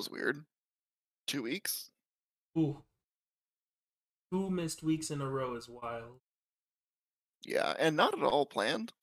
[0.00, 0.46] Was weird.
[1.26, 1.90] Two weeks?
[2.56, 2.82] Ooh.
[4.32, 6.20] Two missed weeks in a row is wild.
[7.44, 8.94] Yeah, and not at all planned.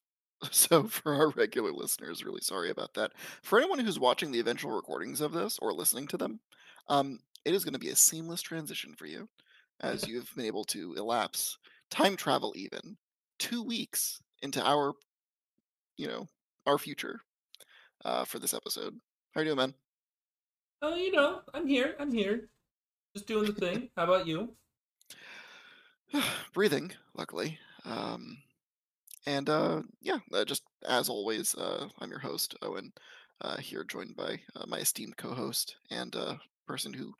[0.52, 3.12] So for our regular listeners, really sorry about that.
[3.44, 6.40] For anyone who's watching the eventual recordings of this or listening to them,
[6.90, 9.28] um, it is going to be a seamless transition for you
[9.82, 11.58] as you've been able to elapse
[11.92, 12.98] time travel even
[13.38, 14.94] two weeks into our,
[15.96, 16.28] you know,
[16.68, 17.20] our future
[18.06, 18.94] uh, for this episode.
[19.34, 19.74] How are you doing, man?
[20.82, 21.96] Oh, you know, I'm here.
[22.00, 22.50] I'm here.
[23.16, 23.90] Just doing the thing.
[23.96, 24.54] How about you?
[26.54, 27.58] Breathing, luckily.
[27.84, 28.38] Um,
[29.26, 32.94] and uh, yeah, uh, just as always, uh, I'm your host, Owen,
[33.42, 36.36] uh, here joined by uh, my esteemed co host and uh,
[36.68, 37.14] person who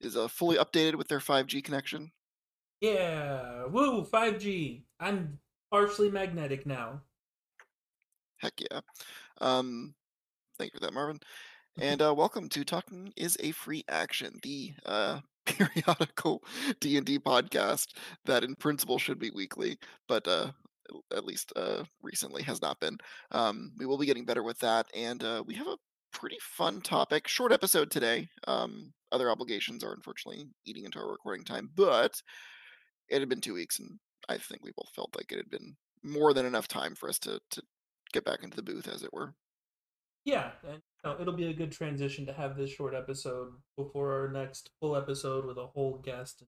[0.00, 2.10] is uh, fully updated with their 5G connection.
[2.80, 3.66] Yeah.
[3.66, 4.82] Woo, 5G.
[4.98, 5.38] I'm
[5.70, 7.00] partially magnetic now.
[8.38, 8.80] Heck yeah.
[9.40, 9.94] Um,
[10.58, 11.20] thank you for that, Marvin.
[11.80, 16.44] And uh, welcome to Talking is a Free Action, the uh, periodical
[16.78, 17.88] D&D podcast
[18.26, 20.52] that in principle should be weekly, but uh,
[21.12, 22.96] at least uh, recently has not been.
[23.32, 25.76] Um, we will be getting better with that, and uh, we have a
[26.12, 27.26] pretty fun topic.
[27.26, 28.28] Short episode today.
[28.46, 32.12] Um, other obligations are unfortunately eating into our recording time, but
[33.08, 33.98] it had been two weeks, and
[34.28, 35.74] I think we both felt like it had been
[36.04, 37.62] more than enough time for us to to
[38.12, 39.34] get back into the booth, as it were.
[40.24, 44.12] Yeah, and you know, it'll be a good transition to have this short episode before
[44.12, 46.44] our next full episode with a whole guest.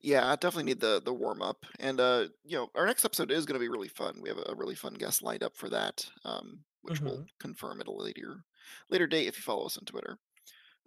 [0.00, 3.30] Yeah, I definitely need the the warm up, and uh, you know, our next episode
[3.30, 4.20] is going to be really fun.
[4.22, 7.80] We have a, really fun guest lined up for that, um, which we'll hmm confirm
[7.80, 8.44] at a later
[8.90, 10.18] later date if you follow us on Twitter.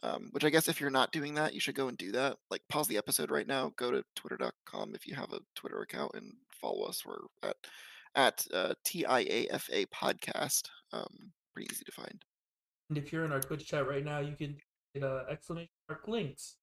[0.01, 2.37] Um, which I guess if you're not doing that, you should go and do that.
[2.49, 6.11] Like pause the episode right now, go to twitter.com if you have a Twitter account,
[6.15, 7.05] and follow us.
[7.05, 7.57] We're at
[8.15, 10.69] at uh, TIAFA podcast.
[10.91, 12.23] Um, pretty easy to find.
[12.89, 14.57] And if you're in our Twitch chat right now, you can
[14.93, 16.55] hit uh, exclamation mark links.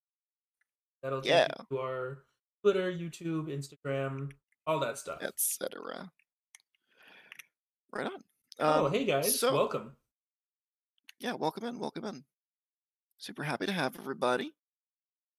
[1.03, 2.19] That'll take Yeah, you to our
[2.63, 4.33] Twitter, YouTube, Instagram,
[4.67, 5.23] all that stuff.
[5.23, 6.11] etc.
[7.93, 8.23] Right on.
[8.59, 9.93] Oh, Um, hey guys, so welcome.
[11.21, 12.25] yeah, welcome in, welcome in.
[13.19, 14.53] Super happy to have everybody.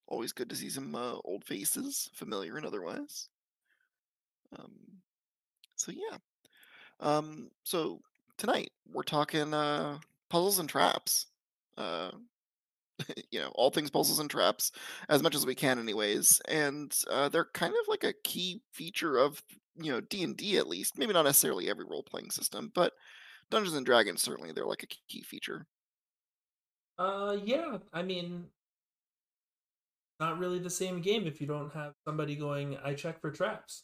[0.07, 3.27] Always good to see some uh, old faces, familiar and otherwise.
[4.57, 4.96] Um,
[5.77, 6.17] so yeah.
[6.99, 8.01] Um, so
[8.37, 9.99] tonight we're talking uh,
[10.29, 11.27] puzzles and traps.
[11.77, 12.11] Uh,
[13.31, 14.71] you know, all things puzzles and traps,
[15.09, 16.41] as much as we can, anyways.
[16.47, 19.41] And uh, they're kind of like a key feature of
[19.75, 20.97] you know D and D at least.
[20.97, 22.93] Maybe not necessarily every role playing system, but
[23.51, 25.67] Dungeons and Dragons certainly they're like a key feature.
[26.97, 28.45] Uh, yeah, I mean,
[30.19, 33.83] not really the same game if you don't have somebody going, I check for traps.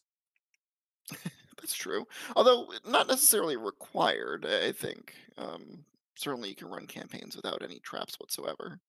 [1.63, 2.05] That's true.
[2.35, 5.13] Although not necessarily required, I think.
[5.37, 5.85] Um,
[6.15, 8.81] certainly you can run campaigns without any traps whatsoever.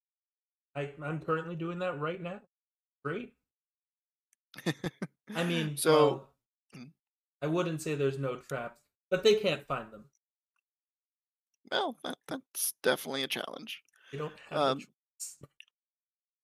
[0.74, 2.40] I, I'm currently doing that right now.
[3.04, 3.32] Great.
[5.36, 6.28] I mean, so, well,
[6.76, 6.90] mm,
[7.40, 10.06] I wouldn't say there's no traps, but they can't find them.
[11.70, 13.84] well, that, that's definitely a challenge.
[14.10, 14.80] They don't have Um,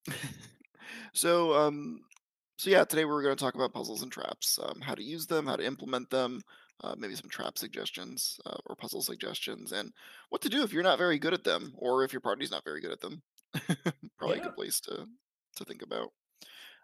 [1.13, 2.03] so, um,
[2.61, 5.27] so yeah, today we're going to talk about puzzles and traps, um, how to use
[5.27, 6.43] them, how to implement them,
[6.85, 9.95] uh, maybe some trap suggestions uh, or puzzle suggestions, and
[10.29, 12.63] what to do if you're not very good at them, or if your party's not
[12.63, 13.23] very good at them.
[14.19, 15.07] Probably a good place to
[15.57, 16.13] to think about.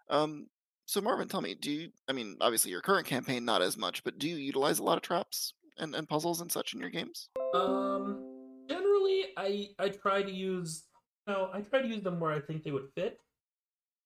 [0.09, 0.47] Um,
[0.87, 1.89] so Marvin, tell me, do you?
[2.07, 4.97] I mean, obviously your current campaign not as much, but do you utilize a lot
[4.97, 7.29] of traps and, and puzzles and such in your games?
[7.53, 10.85] Um, generally, I I try to use
[11.27, 13.19] no, I try to use them where I think they would fit.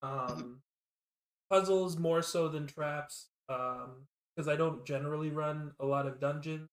[0.04, 0.32] Mhm.
[0.32, 0.62] Um,
[1.52, 3.28] puzzles more so than traps.
[3.50, 6.70] Um, because I don't generally run a lot of dungeon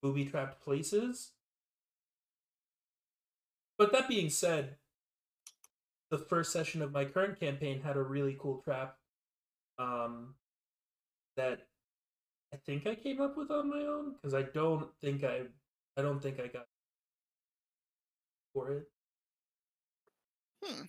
[0.00, 1.32] booby trapped places.
[3.76, 4.76] But that being said,
[6.10, 8.96] the first session of my current campaign had a really cool trap.
[9.78, 10.34] Um,
[11.36, 11.66] that
[12.54, 15.42] I think I came up with on my own because I don't think I
[15.96, 16.66] I don't think I got
[18.54, 18.88] for it.
[20.62, 20.82] Hmm.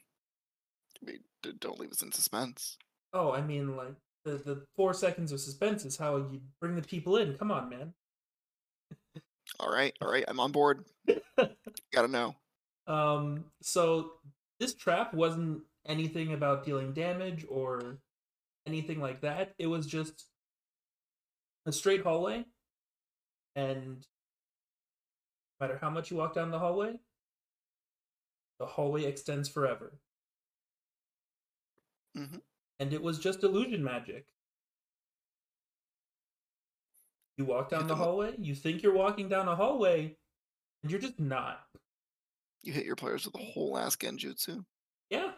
[1.54, 2.78] Don't leave us in suspense.
[3.14, 3.96] Oh, I mean like
[4.26, 7.36] the the four seconds of suspense is how you bring the people in.
[7.38, 7.94] Come on, man.
[9.60, 10.84] All right, all right, I'm on board.
[11.94, 12.36] Gotta know.
[12.88, 14.12] um, so
[14.60, 18.00] this trap wasn't anything about dealing damage or
[18.68, 19.54] anything like that.
[19.58, 20.26] It was just
[21.66, 22.44] a straight hallway,
[23.56, 24.06] and
[25.60, 27.00] no matter how much you walk down the hallway,
[28.60, 29.94] the hallway extends forever.
[32.18, 32.38] Hmm
[32.80, 34.26] And it was just illusion magic.
[37.38, 40.18] You walk down Hit the hallway, you think you're walking down a hallway,
[40.82, 41.60] and you're just not.
[42.64, 44.66] You hit your players with a whole ass genjutsu.
[45.12, 45.32] Yeah.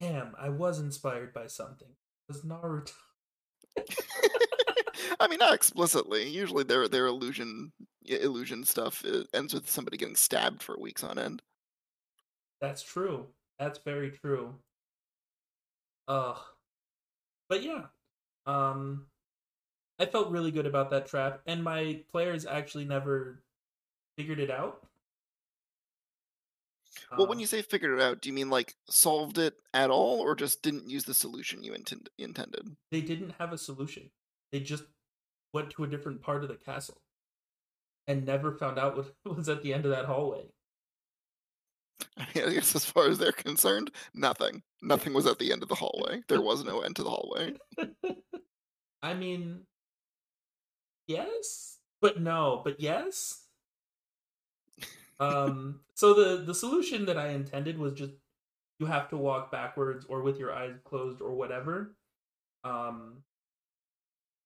[0.00, 1.88] Damn, I was inspired by something.
[1.88, 2.92] It was Naruto.
[5.20, 6.28] I mean, not explicitly.
[6.28, 7.72] Usually, their their illusion
[8.04, 9.04] illusion stuff
[9.34, 11.42] ends with somebody getting stabbed for weeks on end.
[12.60, 13.26] That's true.
[13.58, 14.54] That's very true.
[16.08, 16.38] Ugh.
[17.48, 17.86] But yeah.
[18.46, 19.06] Um
[19.98, 23.42] I felt really good about that trap, and my players actually never
[24.18, 24.82] figured it out.
[27.16, 29.90] Well, when Um, you say figured it out, do you mean like solved it at
[29.90, 32.76] all, or just didn't use the solution you intend- intended?
[32.90, 34.10] they didn't have a solution.
[34.52, 34.84] They just
[35.52, 37.00] went to a different part of the castle
[38.06, 40.52] and never found out what was at the end of that hallway.
[42.34, 44.62] I guess as far as they're concerned, nothing.
[44.82, 46.22] Nothing was at the end of the hallway.
[46.28, 47.54] There was no end to the hallway.
[49.02, 49.60] I mean,
[51.06, 53.42] yes, but no, but yes.
[55.20, 58.12] Um, so the the solution that I intended was just
[58.78, 61.96] you have to walk backwards or with your eyes closed or whatever.
[62.64, 63.22] Um,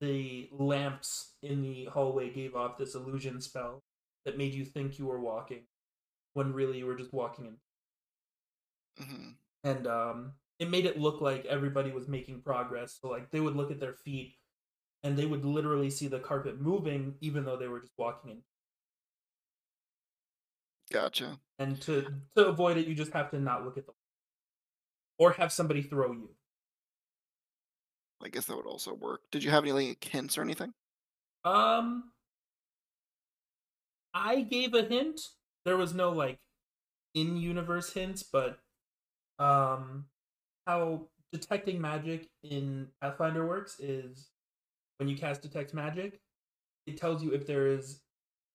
[0.01, 3.83] the lamps in the hallway gave off this illusion spell
[4.25, 5.63] that made you think you were walking
[6.35, 7.56] when really you were just walking in
[8.99, 9.31] hmm
[9.65, 13.56] and um it made it look like everybody was making progress so like they would
[13.56, 14.37] look at their feet
[15.03, 18.43] and they would literally see the carpet moving even though they were just walking in
[20.93, 21.41] Gotcha.
[21.59, 22.06] and to
[22.37, 23.93] to avoid it you just have to not look at the
[25.19, 26.31] or have somebody throw you
[28.23, 29.23] I guess that would also work.
[29.31, 30.75] Did you have any like, hints or anything?
[31.44, 32.12] um
[34.15, 35.21] i gave a hint
[35.65, 36.39] there was no like
[37.15, 38.59] in universe hints but
[39.39, 40.07] um
[40.67, 44.29] how detecting magic in pathfinder works is
[44.99, 46.21] when you cast detect magic
[46.87, 48.03] it tells you if there is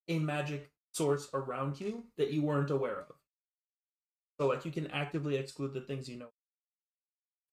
[0.08, 3.16] a magic source around you that you weren't aware of
[4.40, 6.30] so like you can actively exclude the things you know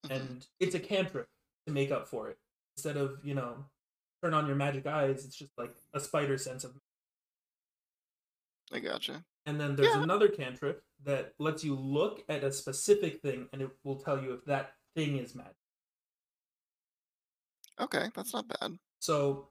[0.07, 0.11] Mhm.
[0.17, 1.29] and it's a cantrip
[1.67, 2.39] to make up for it
[2.77, 3.65] instead of you know
[4.23, 6.77] turn on your magic eyes it's just like a spider sense of
[8.73, 9.23] I gotcha.
[9.47, 10.03] And then there's Yeah.
[10.03, 14.33] another cantrip that lets you look at a specific thing and it will tell you
[14.35, 15.57] if that thing is magic.
[17.81, 18.79] Okay, that's not bad.
[19.01, 19.49] so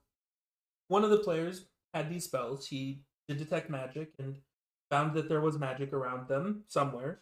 [0.88, 2.68] one of the players had these spells.
[2.68, 4.42] He did detect magic and
[4.90, 7.22] found that there was magic around them somewhere.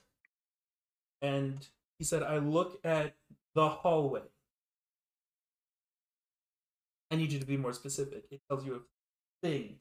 [1.21, 1.68] And
[1.98, 3.16] he said i look at
[3.54, 4.24] the hallway.
[7.11, 8.26] I need you to be more specific.
[8.31, 8.81] It tells you a
[9.47, 9.80] thing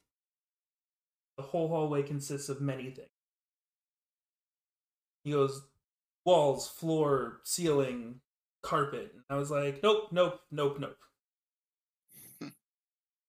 [1.39, 3.07] the whole hallway consists of many things.
[5.23, 5.63] He goes
[6.25, 8.19] walls floor ceiling
[8.61, 9.13] carpet.
[9.13, 10.97] And i was like nope nope nope nope.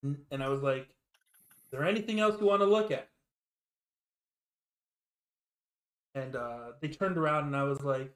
[0.33, 3.09] And i was like is there anything else you want to look at?
[6.17, 8.12] And uh they turned around and i was like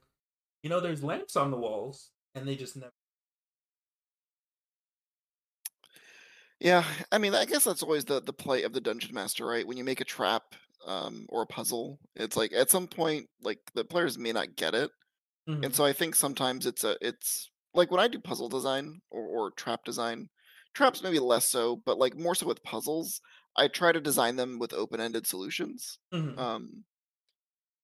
[0.65, 2.11] you know there's lamps on the walls.
[2.35, 2.93] And they just never
[6.65, 9.67] Yeah, I mean, I guess that's always the the play of the dungeon master, right?
[9.67, 10.55] When you make a trap
[10.87, 14.75] um, or a puzzle, it's like at some point, like the players may not get
[14.75, 14.91] it,
[15.63, 19.01] and Mhm, so I think sometimes it's a it's like when I do puzzle design
[19.11, 20.29] or, or trap design,
[20.75, 23.21] traps maybe less so, but like more so with puzzles,
[23.57, 25.99] I try to design them with open-ended solutions.
[26.13, 26.85] mhm, Um,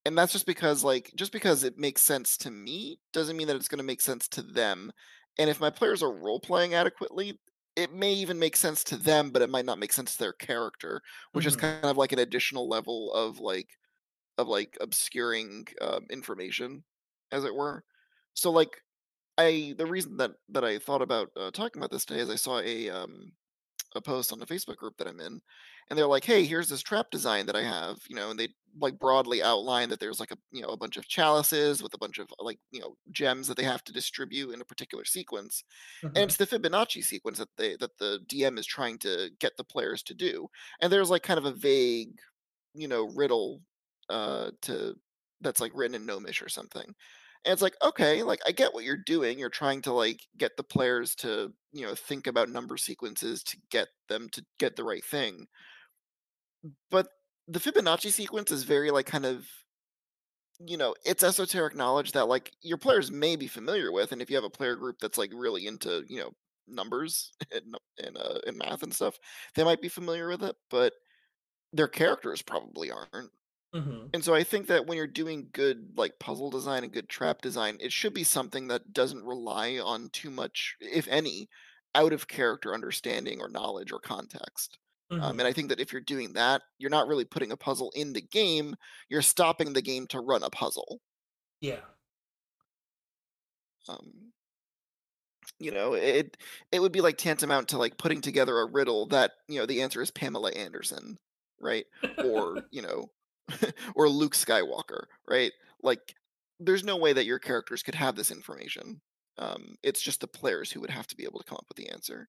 [0.04, 3.56] and that's just because like just because it makes sense to me doesn't mean that
[3.56, 4.90] it's going to make sense to them.
[5.38, 7.38] And if my players are role playing adequately,
[7.80, 10.32] it may even make sense to them, but it might not make sense to their
[10.32, 13.78] character, which is mhm, kind of like an additional level of like
[14.38, 16.84] of like obscuring um, information,
[17.32, 17.84] as it were.
[18.34, 18.82] So like
[19.38, 22.36] I the reason that that I thought about uh, talking about this today is I
[22.36, 23.32] saw a um,
[23.94, 25.40] a post on the Facebook group that I'm in,
[25.88, 28.48] and they're like, "Hey, here's this trap design that I have," you know, and they
[28.78, 31.98] like broadly outline that there's like a you know a bunch of chalices with a
[31.98, 35.64] bunch of like you know gems that they have to distribute in a particular sequence,
[36.14, 39.56] and mhm, it's the Fibonacci sequence that they that the DM is trying to get
[39.56, 40.48] the players to do,
[40.80, 42.18] and there's like kind of a vague
[42.74, 43.62] you know riddle
[44.08, 44.94] uh to
[45.40, 46.94] that's like written in gnomish or something
[47.44, 49.38] and it's like, okay, like I get what you're doing.
[49.38, 53.56] You're trying to like get the players to, you know, think about number sequences to
[53.70, 55.46] get them to get the right thing.
[56.90, 57.08] But
[57.48, 59.46] the Fibonacci sequence is very like kind of,
[60.66, 64.12] you know, it's esoteric knowledge that like your players may be familiar with.
[64.12, 66.32] And if you have a player group that's like really into, you know,
[66.68, 69.18] numbers and uh, and math and stuff,
[69.54, 70.92] they might be familiar with it, but
[71.72, 73.30] their characters probably aren't.
[73.72, 77.08] Mhm, And so I think that when you're doing good like puzzle design and good
[77.08, 81.48] trap design, it should be something that doesn't rely on too much, if any,
[81.94, 84.78] out of character understanding or knowledge or context.
[85.20, 85.40] Um, Mhm.
[85.40, 88.12] and I think that if you're doing that, you're not really putting a puzzle in
[88.14, 88.74] the game,
[89.08, 91.00] you're stopping the game to run a puzzle.
[91.60, 91.80] Yeah.
[93.88, 94.32] Um,
[95.58, 96.36] you know, it
[96.72, 99.82] it would be like tantamount to like putting together a riddle that, you know, the
[99.82, 101.18] answer is Pamela Anderson,
[101.60, 101.86] right?
[102.18, 103.10] Or, you know,
[103.94, 105.52] or Luke Skywalker, right?
[105.82, 106.14] Like
[106.58, 109.00] there's no way that your characters could have this information.
[109.38, 111.78] Um, it's just the players who would have to be able to come up with
[111.78, 112.28] the answer.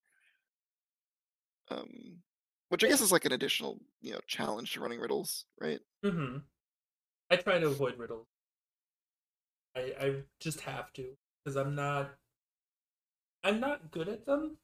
[1.69, 2.21] Um,
[2.69, 5.79] which I guess is like an additional, you know, challenge to running riddles, right?
[6.05, 6.37] Mm-hmm.
[7.29, 8.27] I try to avoid riddles.
[9.75, 11.05] I I just have to
[11.43, 12.11] because I'm not
[13.43, 14.57] I'm not good at them.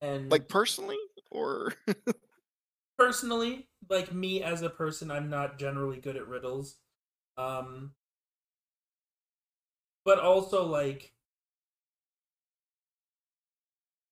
[0.00, 0.98] And Like personally,
[1.30, 1.72] or
[2.98, 6.78] personally, like me as a person, I'm not generally good at riddles.
[7.36, 7.94] Um
[10.04, 11.12] but also like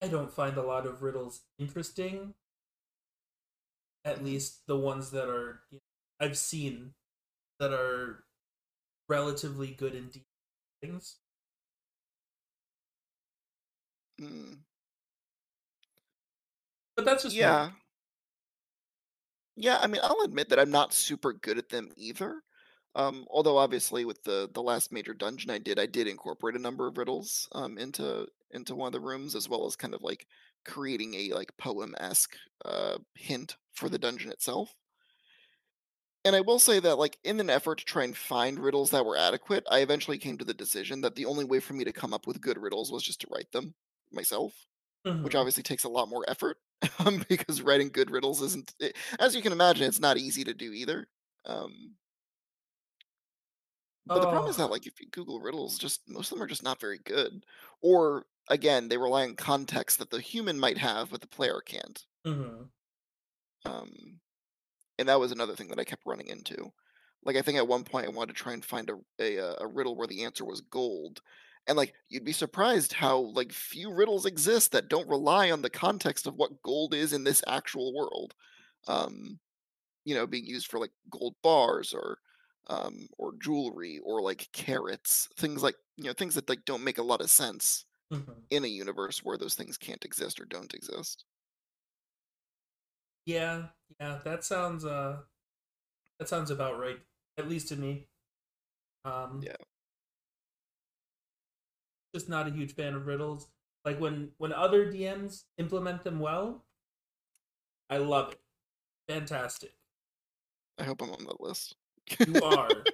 [0.00, 2.34] I don't find a lot of riddles interesting.
[4.04, 5.82] At least the ones that are you know,
[6.26, 6.94] I've seen
[7.58, 8.24] that are
[9.08, 10.26] relatively good in deep
[10.82, 11.18] things.
[14.20, 14.64] mm,
[16.96, 17.58] But that's just me.
[19.56, 19.78] Yeah.
[19.80, 22.42] I mean, I'll admit that I'm not super good at them either.
[22.96, 26.60] Um, although obviously with the the last major dungeon I did, I did incorporate a
[26.60, 30.02] number of riddles um, into into one of the rooms, as well as kind of
[30.02, 30.26] like
[30.64, 34.76] creating a like poem esque uh, hint for the dungeon itself.
[36.24, 39.04] And I will say that, like, in an effort to try and find riddles that
[39.06, 41.92] were adequate, I eventually came to the decision that the only way for me to
[41.92, 43.74] come up with good riddles was just to write them
[44.10, 44.66] myself,
[45.22, 45.36] which Mhm.
[45.36, 46.58] obviously takes a lot more effort
[46.98, 50.54] um, because writing good riddles isn't, it, as you can imagine, it's not easy to
[50.54, 51.08] do either.
[51.44, 51.96] Um,
[54.14, 54.70] but the problem is that, Oh.
[54.70, 57.44] like, if you Google riddles, just most of them are just not very good,
[57.82, 62.04] or again, they rely on context that the human might have, but the player can't.
[62.24, 62.70] Mhm.
[63.64, 64.20] Um,
[64.98, 66.72] and that was another thing that I kept running into.
[67.24, 69.56] Like I think at one point I wanted to try and find a a, uh,
[69.60, 71.22] a riddle where the answer was gold,
[71.66, 75.70] and like you'd be surprised how like few riddles exist that don't rely on the
[75.70, 78.34] context of what gold is in this actual world.
[78.88, 79.40] Um,
[80.04, 82.18] you know, being used for like gold bars or
[82.68, 86.98] um or jewelry or like carats, things like you know things that like don't make
[86.98, 88.48] a lot of sense Mhm.
[88.50, 91.24] in a universe where those things can't exist or don't exist.
[93.26, 95.22] Yeah, yeah, that sounds uh
[96.18, 97.00] that sounds about right.
[97.38, 98.08] At least to me.
[99.04, 99.56] Um Yeah.
[102.14, 103.48] Just not a huge fan of riddles.
[103.84, 106.64] Like when when other DMs implement them well,
[107.90, 108.40] I love it.
[109.12, 109.74] Fantastic.
[110.78, 111.76] I hope I'm on that list.
[112.26, 112.84] You are.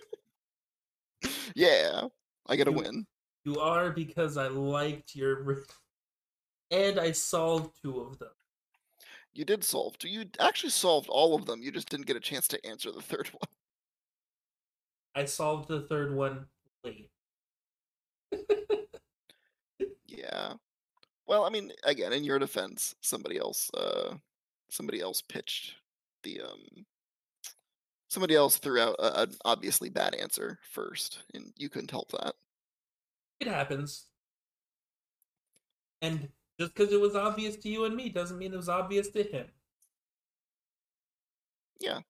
[1.54, 2.02] yeah,
[2.48, 3.06] I get a You win.
[3.44, 5.64] you are because I liked your rid-
[6.70, 8.30] and I solved two of them.
[9.32, 12.20] You did solve 2 you actually solved all of them, you just didn't get a
[12.20, 13.48] chance to answer the 3rd one.
[15.14, 16.46] I solved the third one
[16.82, 17.10] late.
[20.10, 20.54] Yeah.
[21.26, 24.16] Well, I mean, again, in your defense, somebody else, uh,
[24.70, 25.74] somebody else pitched
[26.22, 26.86] the, um
[28.08, 32.34] somebody else threw out a an obviously bad answer first, and you couldn't help that.
[33.40, 34.06] it happens.
[36.02, 39.08] And just because it was obvious to you and me doesn't mean it was obvious
[39.10, 39.46] to him.
[41.80, 42.00] Yeah.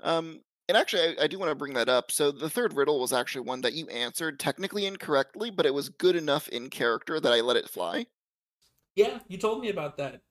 [0.00, 0.40] Um,
[0.72, 2.10] and actually, I I do wanna bring that up.
[2.10, 5.90] So the 3rd riddle was actually one that you answered technically incorrectly, but it was
[5.90, 8.06] good enough in character that I let it fly.
[8.94, 10.22] Yeah, you told me about that.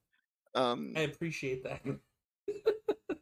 [0.56, 1.82] Um I appreciate that.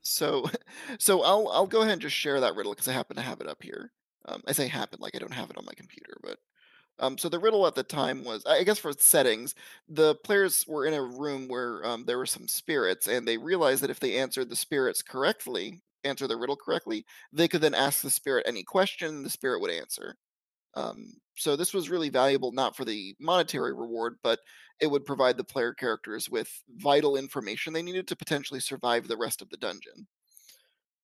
[0.03, 0.45] So,
[0.99, 3.41] so I'll I'll go ahead and just share that riddle because I happen to have
[3.41, 3.93] it up here.
[4.25, 6.39] Um, I say happen like I don't have it on my computer, but
[6.99, 9.55] um, so the riddle at the time was, I guess, for settings,
[9.88, 13.83] the players were in a room where um, there were some spirits, and they realized
[13.83, 18.01] that if they answered the spirits correctly, answer the riddle correctly, they could then ask
[18.01, 20.15] the spirit any question, the spirit would answer.
[20.75, 24.39] Um, so this was really valuable, not for the monetary reward, but
[24.79, 29.18] it would provide the player characters with vital information they needed to potentially survive the
[29.18, 30.08] rest of the dungeon.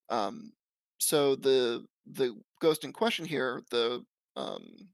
[0.10, 0.54] Um,
[0.98, 4.90] so the the ghost in question here, the um,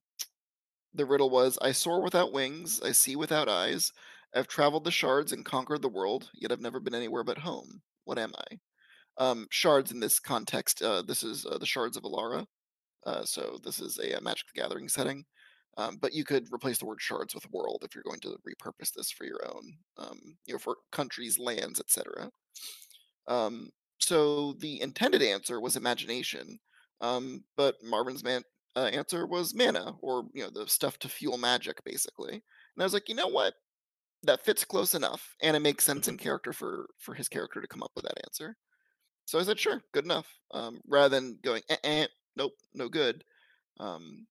[0.94, 3.92] the riddle was: I soar without wings, I see without eyes.
[4.34, 7.82] I've traveled the shards and conquered the world, yet I've never been anywhere but home.
[8.06, 8.60] What am I?
[9.18, 12.46] Um, shards in this context, uh, this is uh, the shards of Alara.
[13.06, 15.26] Uh, so this is a, uh Magic the Gathering setting.
[15.78, 18.92] Um, but you could replace the word shards with world if you're going to repurpose
[18.94, 22.30] this for your own, um, you know, for countries, lands, etc.
[23.28, 26.60] Um, so the intended answer was imagination,
[27.00, 28.44] um, but Marvin's man
[28.76, 32.34] uh, answer was mana, or you know, the stuff to fuel magic, basically.
[32.34, 32.44] And
[32.80, 33.54] I was like, you know what?
[34.24, 37.68] that fits close enough, and it makes sense in character for for his character to
[37.68, 38.56] come up with that answer.
[39.32, 43.24] So I said, "Sure, good enough." Um, rather than going, eh, eh, "Nope, no good."
[43.80, 44.28] Um,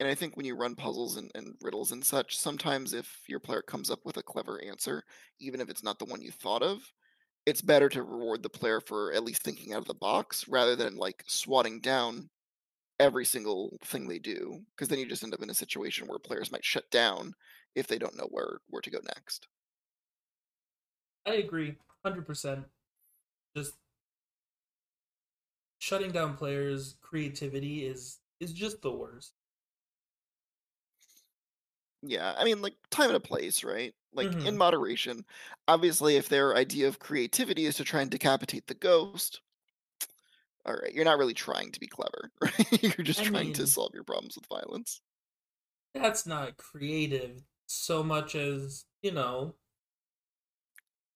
[0.00, 3.38] and I think when you run puzzles and, and riddles and such, sometimes if your
[3.38, 5.04] player comes up with a clever answer,
[5.38, 6.92] even if it's not the one you thought of,
[7.46, 10.74] it's better to reward the player for at least thinking out of the box rather
[10.74, 12.28] than like swatting down
[13.00, 16.18] every single thing they do because then you just end up in a situation where
[16.18, 17.34] players might shut down
[17.76, 19.48] if they don't know where where to go next.
[21.26, 22.66] I agree, hundred percent.
[23.56, 23.74] Just
[25.82, 29.34] shutting down players' creativity is is just the worst.
[32.02, 33.94] Yeah, I mean, like time and a place, right?
[34.12, 35.24] Like in hmm moderation.
[35.68, 39.40] Obviously, if their idea of creativity is to try and decapitate the ghost,
[40.64, 42.82] all right, you're not really trying to be clever, right?
[42.82, 45.00] You're just I trying to solve your problems with violence.
[45.94, 49.54] that's not creative so much as you know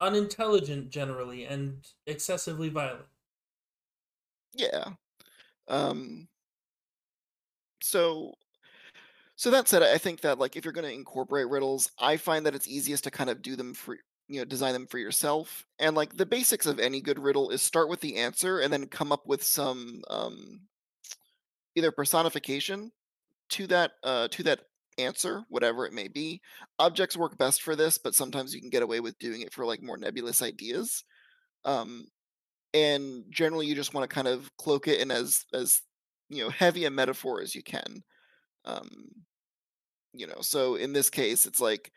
[0.01, 3.07] unintelligent generally and excessively violent.
[4.57, 4.93] Yeah.
[5.69, 6.29] Um.
[7.81, 8.35] So
[9.37, 12.47] So that said, I think that like if you're going to incorporate riddles, I find
[12.47, 13.97] that it's easiest to kind of do them for
[14.29, 15.67] you know design them for yourself.
[15.79, 18.87] And like the basics of any good riddle is start with the answer and then
[18.87, 20.61] come up with some um,
[21.75, 22.91] either personification
[23.51, 24.61] to that uh, to that
[24.99, 26.41] answer, whatever it may be.
[26.79, 29.67] Objects work best for this, but sometimes you can get away with doing it for
[29.67, 31.05] like more nebulous ideas.
[31.65, 32.07] Um,
[32.77, 35.83] and generally, you just want to kind of cloak it in as as
[36.29, 38.03] you know heavy a metaphor as you can.
[38.65, 39.11] Um,
[40.13, 41.93] you know, so in this case, it's like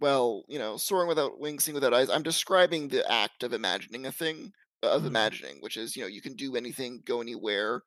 [0.00, 2.10] Well, you know, soaring without wings, seeing without eyes.
[2.10, 4.52] I'm describing the act of imagining a thing,
[4.84, 7.82] uh, of hmm imagining, which is, you know, you can do anything, go anywhere,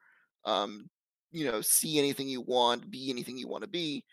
[0.45, 0.89] um,
[1.31, 4.05] you know, see anything you want, be anything you want to be,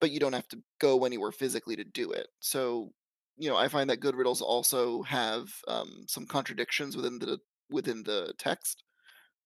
[0.00, 2.28] but you don't have to go anywhere physically to do it.
[2.40, 2.92] So,
[3.38, 7.38] you know, I find that good riddles also have um, some contradictions within the
[7.70, 8.82] within the text.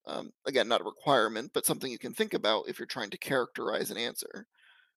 [0.07, 3.19] Um, again, not a requirement, but something you can think about if you're trying to
[3.19, 4.47] characterize an answer.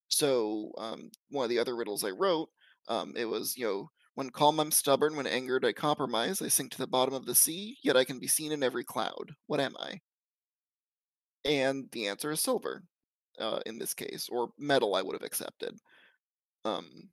[0.07, 2.49] So um, one of the other riddles I wrote,
[2.87, 6.71] um, it was, you know, when calm I'm stubborn, when angered I compromise, I sink
[6.71, 9.31] to the bottom of the sea, yet I can be seen in every cloud.
[9.47, 10.01] What am I?
[11.45, 12.83] And the answer is silver
[13.39, 15.75] uh, in this case, or metal I would have accepted.
[16.63, 17.09] Um,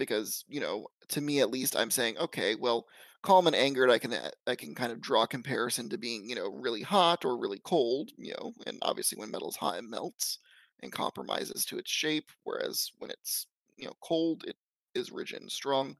[0.00, 2.86] because you know, to me at least, I'm saying, okay, well,
[3.22, 6.34] calm and angered, I can uh, I can kind of draw comparison to being, you
[6.34, 10.38] know, really hot or really cold, you know, and obviously when metal's hot, it melts
[10.82, 14.56] and compromises to its shape, whereas when it's you know cold, it
[14.94, 15.96] is rigid and strong.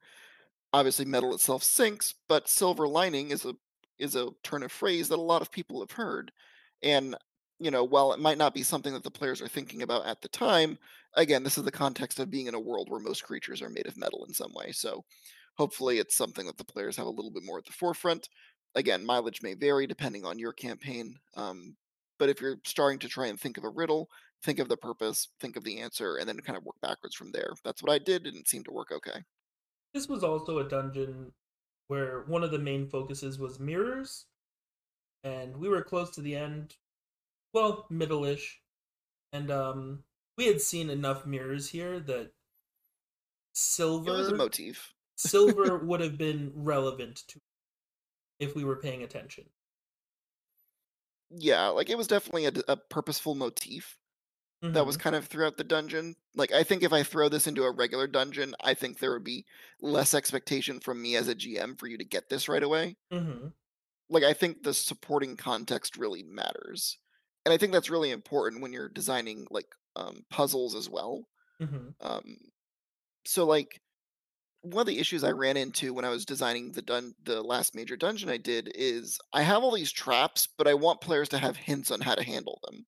[0.73, 3.55] Obviously, metal itself sinks, but silver lining is a
[3.99, 6.33] is a turn of phrase that a lot of people have heard.
[6.83, 7.17] And
[7.61, 10.23] you know, while it might not be something that the players are thinking about at
[10.23, 10.79] the time,
[11.15, 13.87] again, this is the context of being in a world where most creatures are made
[13.87, 14.73] of metal in some way.
[14.73, 15.05] So
[15.57, 18.29] hopefully it's something that the players have a little bit more at the forefront.
[18.75, 21.17] Again, mileage may vary depending on your campaign.
[21.37, 21.77] Um,
[22.19, 24.09] but if you're starting to try and think of a riddle,
[24.43, 27.31] think of the purpose, think of the answer, and then kind of work backwards from
[27.33, 27.53] there.
[27.65, 29.23] That's what I did, and it seemed to work okay.
[29.93, 31.33] This was also a dungeon
[31.89, 34.27] where one of the main focuses was mirrors,
[35.25, 36.77] and we were close to the end,
[37.53, 38.63] well, middle-ish,
[39.33, 40.05] and um,
[40.39, 42.33] we had seen enough mirrors here that
[44.05, 44.93] It was a silver motif.
[45.17, 47.41] silver would have been relevant to
[48.41, 49.51] if we were paying attention.
[51.31, 53.99] Yeah, like it was definitely a purposeful motif
[54.73, 56.17] that was hmm kind of throughout the dungeon.
[56.35, 59.25] Like I think if I throw this into a regular dungeon, I think there would
[59.25, 59.47] be
[59.81, 62.97] less expectation from me as a GM for you to get this right away.
[63.11, 63.53] hmm
[64.11, 66.99] Like I think the supporting context really matters.
[67.45, 71.27] And I think that's really important when you're designing like um, puzzles as well.
[71.61, 72.39] hmm Um,
[73.27, 73.81] so like
[74.63, 77.75] one of the issues I ran into when I was designing the dun the last
[77.75, 81.39] major dungeon I did is I have all these traps, but I want players to
[81.39, 82.87] have hints on how to handle them.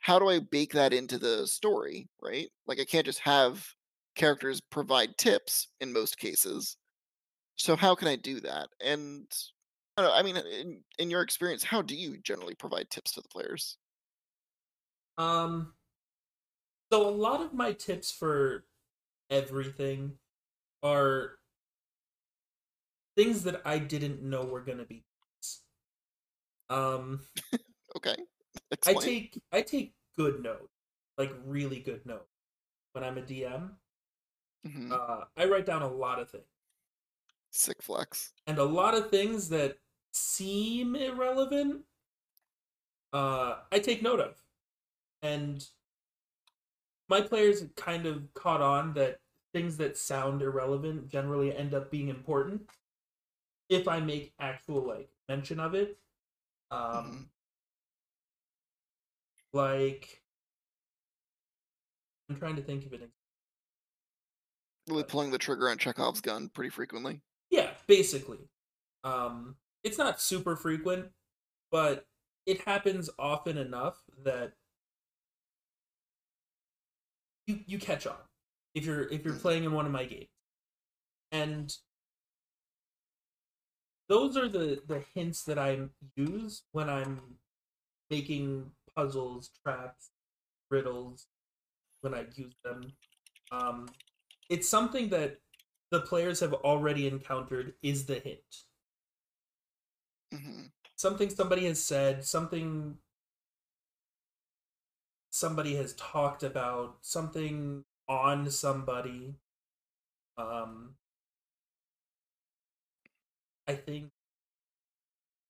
[0.00, 2.50] How do I bake that into the story, right?
[2.66, 3.74] Like I can't just have
[4.14, 6.76] characters provide tips in most cases.
[7.56, 8.70] So how can I do that?
[8.80, 9.30] And
[9.96, 13.12] I don't know, I mean in, in your experience, how do you generally provide tips
[13.12, 13.78] to the players?
[15.18, 15.72] Um,
[16.92, 18.64] so a lot of my tips for
[19.30, 20.18] everything
[20.82, 21.38] are
[23.16, 25.04] things that I didn't know were gonna be.
[25.40, 25.62] tips.
[26.68, 27.20] Um,
[27.96, 28.16] Okay.
[28.84, 30.68] I take I take good note,
[31.16, 32.26] like really good note
[32.92, 33.70] when I'm a DM.
[34.66, 36.44] hmm Uh, I write down a lot of things,
[37.50, 38.32] Sick flex.
[38.46, 39.78] and a lot of things that
[40.16, 41.82] seem irrelevant.
[43.12, 44.42] Uh, I take note of,
[45.22, 45.64] and
[47.08, 49.20] my players kind of caught on that
[49.52, 52.68] things that sound irrelevant generally end up being important
[53.68, 55.98] if I make actual like mention of it.
[56.70, 57.28] Um, Mhm.
[59.52, 60.22] like
[62.28, 63.10] I'm trying to think of it.
[64.88, 67.22] Really pulling the trigger on Chekhov's gun pretty frequently.
[67.50, 68.48] Yeah, basically.
[69.04, 71.06] Um, it's not super frequent,
[71.70, 72.06] but
[72.44, 74.52] it happens often enough that
[77.46, 78.16] you you catch on
[78.74, 80.26] if you're if you're playing in one of my games.
[81.30, 81.72] And
[84.08, 85.78] those are the the hints that I
[86.16, 87.20] use when I'm
[88.10, 90.10] making puzzles, traps,
[90.68, 91.28] riddles
[92.00, 92.92] when I use them.
[93.52, 93.88] Um,
[94.50, 95.38] it's something that
[95.92, 98.64] the players have already encountered is the hint.
[100.32, 100.70] Mhm.
[100.96, 102.98] Something somebody has said, something
[105.30, 109.36] somebody has talked about, something on somebody.
[110.38, 110.96] Um,
[113.68, 114.10] I think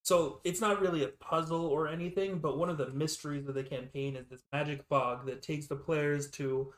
[0.02, 0.40] so.
[0.44, 4.16] It's not really a puzzle or anything, but one of the mysteries of the campaign
[4.16, 6.72] is this magic fog that takes the players to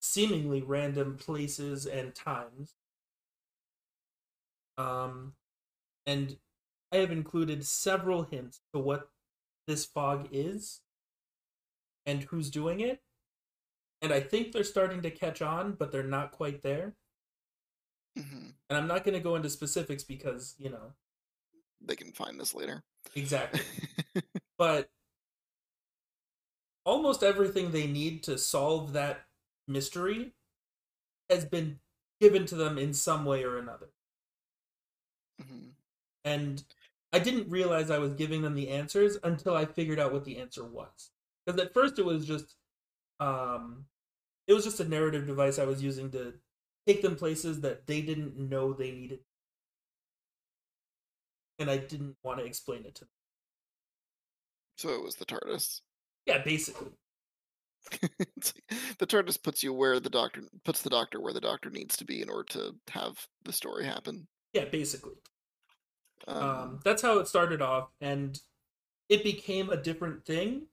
[0.00, 2.74] seemingly random places and times.
[4.78, 5.34] Um,
[6.06, 6.38] and
[6.92, 9.10] I have included several hints to what
[9.66, 10.80] this fog is
[12.04, 13.02] and who's doing it.
[14.02, 16.94] And I think they're starting to catch on, but they're not quite there.
[18.16, 18.54] Mhm.
[18.68, 20.94] And I'm not going to go into specifics because, you know,
[21.80, 22.84] They can find this later.
[23.14, 23.60] exactly.
[24.58, 24.90] but
[26.84, 29.26] almost everything they need to solve that
[29.66, 30.32] mystery
[31.28, 31.80] has been
[32.20, 33.90] given to them in some way or another.
[35.40, 35.74] Mhm.
[36.26, 36.62] And
[37.12, 40.36] I didn't realize I was giving them the answers until I figured out what the
[40.38, 41.12] answer was.
[41.46, 42.56] Because at first it was just
[43.20, 43.86] um
[44.46, 46.34] it was just a narrative device I was using to
[46.86, 49.20] take them places that they didn't know they needed.
[51.58, 53.10] And I didn't want to explain it to them.
[54.76, 55.80] So it was the TARDIS.
[56.26, 56.90] Yeah, basically.
[58.98, 62.04] The TARDIS puts you where the doctor puts the doctor where the doctor needs to
[62.04, 64.26] be in order to have the story happen.
[64.54, 65.12] Yeah, basically.
[66.26, 68.40] Um, Um, that's how it started off, and
[69.08, 70.66] it became a different thing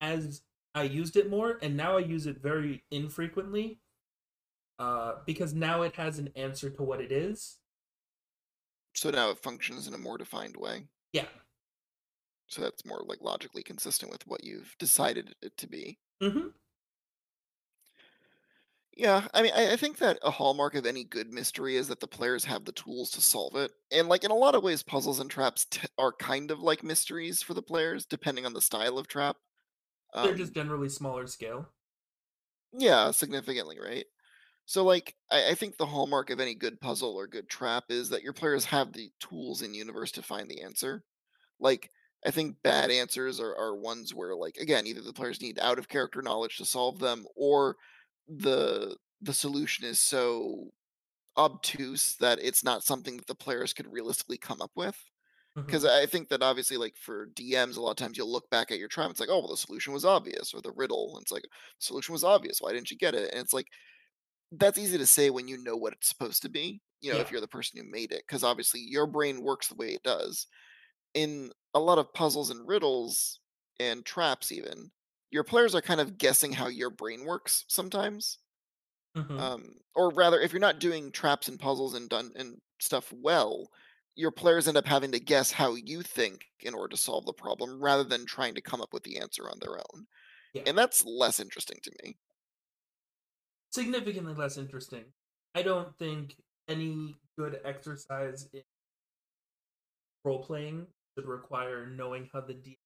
[0.00, 0.42] as
[0.74, 3.80] I used it more, and now I use it very infrequently.
[4.78, 7.58] Uh, because now it has an answer to what it is.
[8.94, 10.86] so now it functions in a more defined way.
[11.12, 11.26] Yeah.
[12.46, 15.98] So that's more like logically consistent with what you've decided it to be.
[16.22, 16.48] Mm-hmm.
[18.96, 22.00] Yeah, I mean, I, I think that a hallmark of any good mystery is that
[22.00, 23.72] the players have the tools to solve it.
[23.90, 26.82] And like in a lot of ways, puzzles and traps t- are kind of like
[26.82, 29.36] mysteries for the players, depending on the style of trap.
[30.22, 31.74] They're Um, just generally smaller scale.
[32.72, 34.06] yeah, significantly, right?
[34.66, 38.10] So, like, I, I think the hallmark of any good puzzle or good trap is
[38.10, 41.04] that your players have the tools in universe to find the answer.
[41.60, 41.90] Like,
[42.26, 45.78] I think bad answers are, are ones where, like, again, either the players need out
[45.78, 47.76] of character knowledge to solve them, or
[48.36, 50.70] the the solution is so
[51.36, 54.96] obtuse that it's not something that the players could realistically come up with.
[55.56, 55.66] Mm-hmm.
[55.66, 58.70] Because I think that obviously, like for DMs, a lot of times you'll look back
[58.70, 59.10] at your trap.
[59.10, 61.16] It's like, oh, well, the solution was obvious, or the riddle.
[61.16, 61.44] And it's like,
[61.78, 62.60] solution was obvious.
[62.60, 63.32] Why didn't you get it?
[63.32, 63.66] And it's like,
[64.52, 66.80] that's easy to say when you know what it's supposed to be.
[67.00, 69.74] You know, if you're the person who made it, because obviously your brain works the
[69.74, 70.46] way it does.
[71.14, 73.40] In a lot of puzzles and riddles
[73.80, 74.90] and traps, even
[75.30, 78.38] your players are kind of guessing how your brain works sometimes
[79.16, 79.38] Mhm.
[79.38, 83.70] um, or rather, if you're not doing traps and puzzles and done and stuff well,
[84.14, 87.32] your players end up having to guess how you think in order to solve the
[87.32, 90.06] problem, rather than trying to come up with the answer on their own.
[90.52, 90.66] Yeah.
[90.66, 92.18] And that's less interesting to me.
[93.72, 95.12] Significantly less interesting.
[95.54, 96.36] I don't think
[96.68, 98.62] any good exercise in
[100.24, 102.78] role playing should require knowing how the D.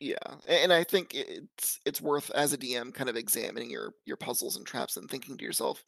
[0.00, 4.16] Yeah, and I think it's it's worth as a DM kind of examining your your
[4.16, 5.82] puzzles and traps and thinking to yourself,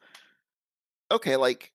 [1.10, 1.72] okay, like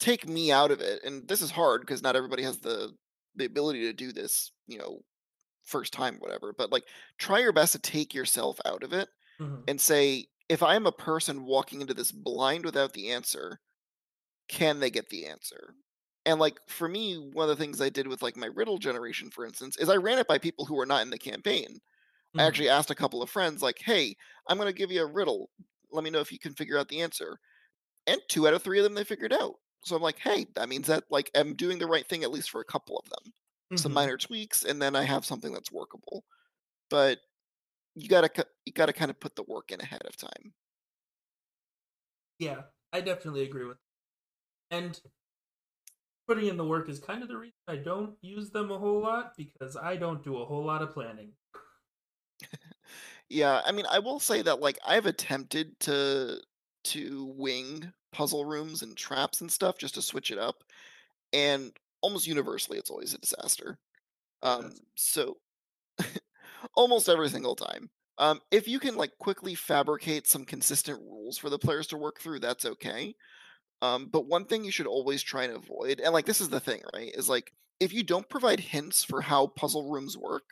[0.00, 1.02] take me out of it.
[1.04, 2.94] And this is hard because not everybody has the
[3.36, 5.02] the ability to do this, you know,
[5.64, 6.54] first time, whatever.
[6.56, 6.84] But like,
[7.18, 9.08] try your best to take yourself out of it
[9.38, 9.68] Mhm.
[9.68, 13.60] and say, if I'm a person walking into this blind without the answer,
[14.48, 15.74] can they get the answer?
[16.26, 19.30] And like for me, one of the things I did with like my riddle generation,
[19.30, 21.80] for instance, is I ran it by people who were not in the campaign.
[22.38, 22.46] I Mhm.
[22.46, 24.16] actually asked a couple of friends, like, hey,
[24.48, 25.50] I'm going to give you a riddle.
[25.92, 27.38] Let me know if you can figure out the answer.
[28.06, 29.56] And two out of three of them they figured out.
[29.84, 32.50] So I'm like, hey, that means that like I'm doing the right thing at least
[32.50, 33.32] for a couple of them.
[33.76, 33.94] Some Mhm.
[33.94, 36.24] minor tweaks, and then I have something that's workable.
[36.90, 37.20] But
[37.96, 40.54] you gotta you gotta kind of put the work in ahead of time.
[42.38, 43.78] Yeah, I definitely agree with.
[44.70, 44.76] That.
[44.76, 45.00] And
[46.26, 49.00] putting in the work is kind of the reason I don't use them a whole
[49.00, 51.32] lot because I don't do a whole lot of planning.
[53.28, 56.40] Yeah, I mean, I will say that like I've attempted to
[56.84, 60.62] to wing puzzle rooms and traps and stuff just to switch it up,
[61.32, 63.78] and almost universally it's always a disaster.
[64.42, 65.38] Um, so
[66.76, 67.90] almost every single time.
[68.18, 72.20] Um, if you can like quickly fabricate some consistent rules for the players to work
[72.20, 73.14] through, that's okay.
[73.84, 76.60] Um, but one thing you should always try and avoid, and like this is the
[76.60, 77.12] thing, right?
[77.14, 80.44] Is like if you don't provide hints for how puzzle rooms work,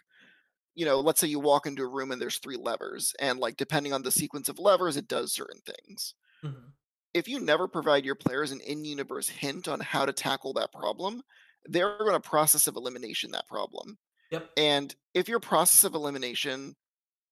[0.75, 3.57] you know, let's say you walk into a room and there's three levers, and like
[3.57, 6.15] depending on the sequence of levers, it does certain things.
[6.43, 6.73] mhm.
[7.15, 11.23] If you never provide your players an in-universe hint on how to tackle that problem,
[11.65, 13.99] they're going to process of elimination that problem.
[14.31, 16.77] Yep, And if your process of elimination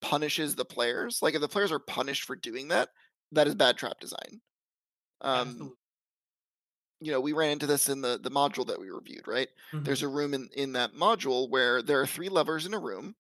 [0.03, 2.91] punishes the players, like if the players are punished for doing that,
[3.33, 4.43] that is bad trap design.
[5.23, 5.77] Um, absolutely.
[7.01, 9.49] You know, we ran into this in the the module that we reviewed, right?
[9.85, 12.79] There's hmm a room in in that module where there are three levers in a
[12.81, 13.15] room.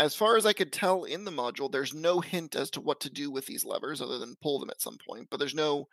[0.00, 3.00] As far as I could tell in the module, there's no hint as to what
[3.00, 5.86] to do with these levers other than pull them at some point, but there's no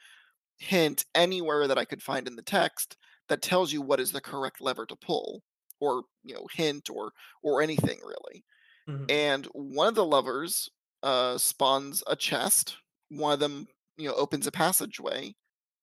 [0.60, 2.98] hint anywhere that I could find in the text
[3.30, 5.44] that tells you what is the correct lever to pull
[5.82, 8.46] or, you know, hint or or anything really.
[8.88, 10.70] hmm And one of the levers
[11.04, 12.78] uh spawns a chest,
[13.10, 15.36] one of them, you know, opens a passageway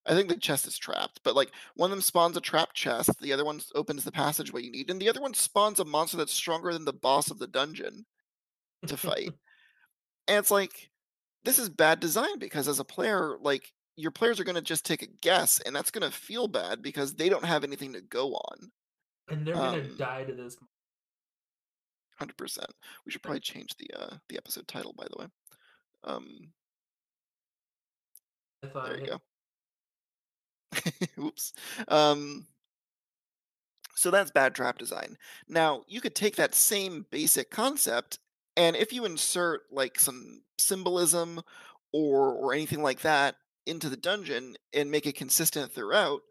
[0.07, 3.21] I think the chest is trapped, but like one of them spawns a trap chest,
[3.21, 6.17] the other one opens the passageway you need, and the other one spawns a monster
[6.17, 8.07] that's stronger than the boss of the dungeon
[8.87, 9.33] to fight.
[10.29, 10.91] And it's like
[11.45, 14.85] this is bad design because as a player, like your players are going to just
[14.87, 18.01] take a guess, and that's going to feel bad because they don't have anything to
[18.01, 18.73] go on.
[19.29, 20.57] and they're Um, die to this.
[22.19, 22.71] hundred percent.
[23.05, 25.27] We should probably change the uh the episode title, by the way.
[26.05, 26.53] Um,
[28.63, 29.19] I thought there I you go.
[31.19, 31.53] Oops.
[31.89, 32.47] Um,
[33.95, 35.17] So that's bad trap design.
[35.49, 38.19] Now, you could take that same basic concept
[38.57, 41.41] and if you insert like some symbolism
[41.93, 46.23] or or anything like that into the dungeon and make it consistent throughout,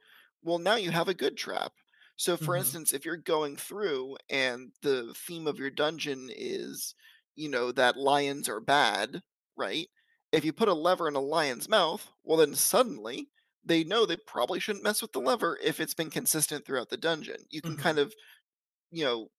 [0.43, 1.71] well now you have a good trap.
[2.17, 6.93] So for hmm instance, if you're going through and the theme of your dungeon is,
[7.35, 9.21] you know, that lions are bad,
[9.55, 9.87] right?
[10.31, 13.29] If you put a lever in a lion's mouth, well then suddenly
[13.63, 16.97] they know they probably shouldn't mess with the lever if it's been consistent throughout the
[16.97, 17.45] dungeon.
[17.49, 18.13] You can hmm kind of,
[18.91, 19.29] you know,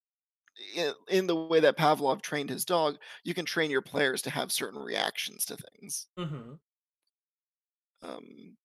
[0.74, 4.30] in, in the way that Pavlov trained his dog, you can train your players to
[4.30, 6.08] have certain reactions to things.
[6.16, 6.60] hmm
[8.02, 8.56] Um,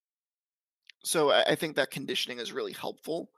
[1.04, 3.32] so I, I think that conditioning is really helpful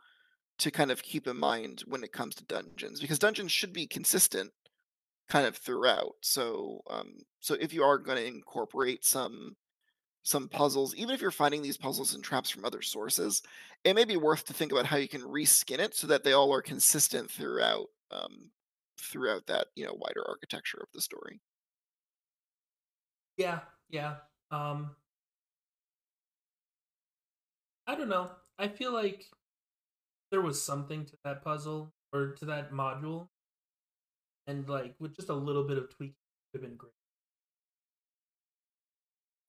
[0.60, 3.88] to kind of keep in mind when it comes to dungeons because dungeons should be
[3.88, 4.54] consistent
[5.30, 6.16] kind of throughout.
[6.24, 9.58] So, um, so if you are going to incorporate some
[10.28, 13.42] some puzzles, even if you're finding these puzzles and traps from other sources,
[13.86, 16.34] it may be worth to think about how you can reskin it so that they
[16.34, 18.52] all are consistent throughout um,
[19.00, 21.40] throughout that you know wider architecture of the story.
[23.38, 24.18] Yeah, yeah.
[24.52, 24.96] Um,
[27.88, 28.32] I don't know.
[28.60, 29.26] I feel like
[30.32, 33.30] there was something to that puzzle or to that module,
[34.48, 36.94] and like with just a little bit of tweaking, it would have been great.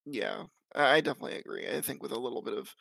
[0.04, 1.68] Yeah, I definitely agree.
[1.68, 2.74] I think with a little bit of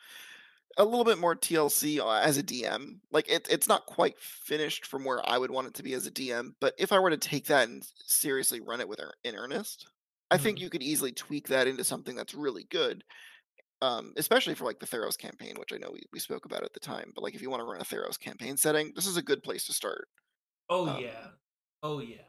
[0.78, 4.86] a little bit more TLC uh, as a DM, like it, it's not quite finished
[4.86, 6.56] from where I would want it to be as a DM.
[6.60, 9.90] But if I were to take that and seriously run it with ear- in earnest,
[10.30, 13.04] I think hmm you could easily tweak that into something that's really good
[13.82, 16.72] um, especially for like the Theros campaign, which I know we, we spoke about at
[16.74, 17.12] the time.
[17.14, 19.42] But like, if you want to run a Theros campaign setting, this is a good
[19.42, 20.08] place to start.
[20.70, 21.32] Oh Um, yeah,
[21.82, 22.24] oh yeah.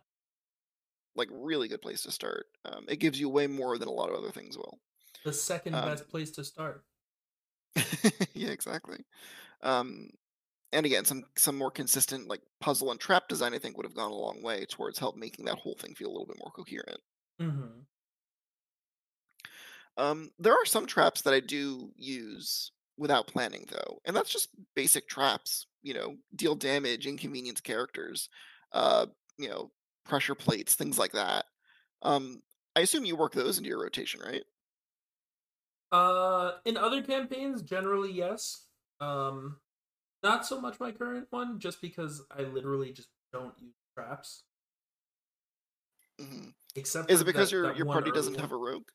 [1.16, 2.48] like, really good place to start.
[2.66, 4.80] Um, it gives you way more than a lot of other things will.
[5.24, 6.86] The second Um, best place to start.
[8.34, 9.06] yeah, exactly.
[9.62, 10.10] Um,
[10.74, 13.96] and again, some some more consistent like puzzle and trap design, I think, would have
[13.96, 16.52] gone a long way towards help making that whole thing feel a little bit more
[16.52, 17.02] coherent.
[17.40, 17.88] hmm
[19.98, 24.50] Um, there are some traps that I do use without planning, though, and that's just
[24.76, 25.66] basic traps.
[25.82, 28.30] You know, deal damage, inconvenience characters,
[28.74, 29.72] uh, you know,
[30.04, 31.46] pressure plates, things like that.
[32.02, 32.42] Um,
[32.76, 34.44] I assume you work those into your rotation, right?
[35.92, 38.66] Uh, in other campaigns, generally yes.
[39.02, 39.58] Um,
[40.24, 44.44] not so much my current one, just because I literally just don't use traps,
[46.22, 46.50] Mm-hmm.
[46.76, 48.42] except Is it because that your that your party doesn't one.
[48.42, 48.88] have a rogue?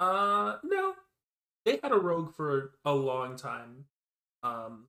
[0.00, 0.94] Uh, no,
[1.64, 3.84] they had a rogue for a long time.
[4.42, 4.88] Um,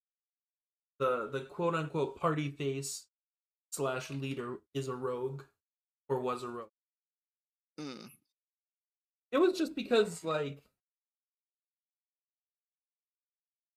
[0.99, 3.05] the the quote unquote party face
[3.71, 5.43] slash leader is a rogue,
[6.09, 6.69] or was a rogue.
[7.79, 8.09] Mm,
[9.31, 10.63] It was just because like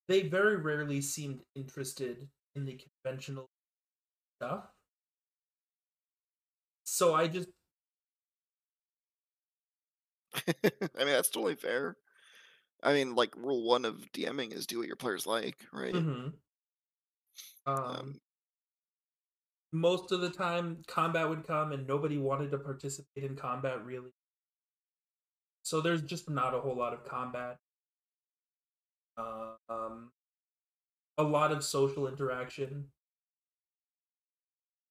[0.09, 3.51] they very rarely seemed interested in the conventional
[4.41, 4.67] stuff.
[6.85, 7.49] So I just
[10.65, 11.97] I mean, that's totally fair.
[12.83, 15.99] I mean, like rule one of DMing is do what your players like, right?
[15.99, 16.39] mhm.
[17.67, 18.21] um Um,
[19.73, 24.11] most of the time combat would come and nobody wanted to participate in combat really.
[25.63, 27.59] So there's just not a whole lot of combat.
[29.17, 30.11] Um
[31.19, 32.87] a lot of social interaction,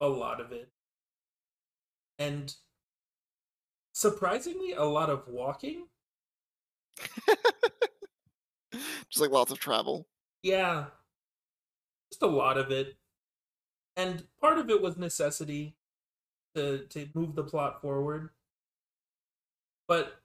[0.01, 0.69] a lot of it.
[2.17, 2.55] And
[3.93, 5.87] surprisingly a lot of walking.
[8.71, 10.07] just like lots of travel.
[10.43, 10.85] Yeah,
[12.11, 12.97] just a lot of it.
[13.95, 15.75] And part of it was necessity
[16.55, 18.29] to to move the plot forward.
[19.87, 20.15] But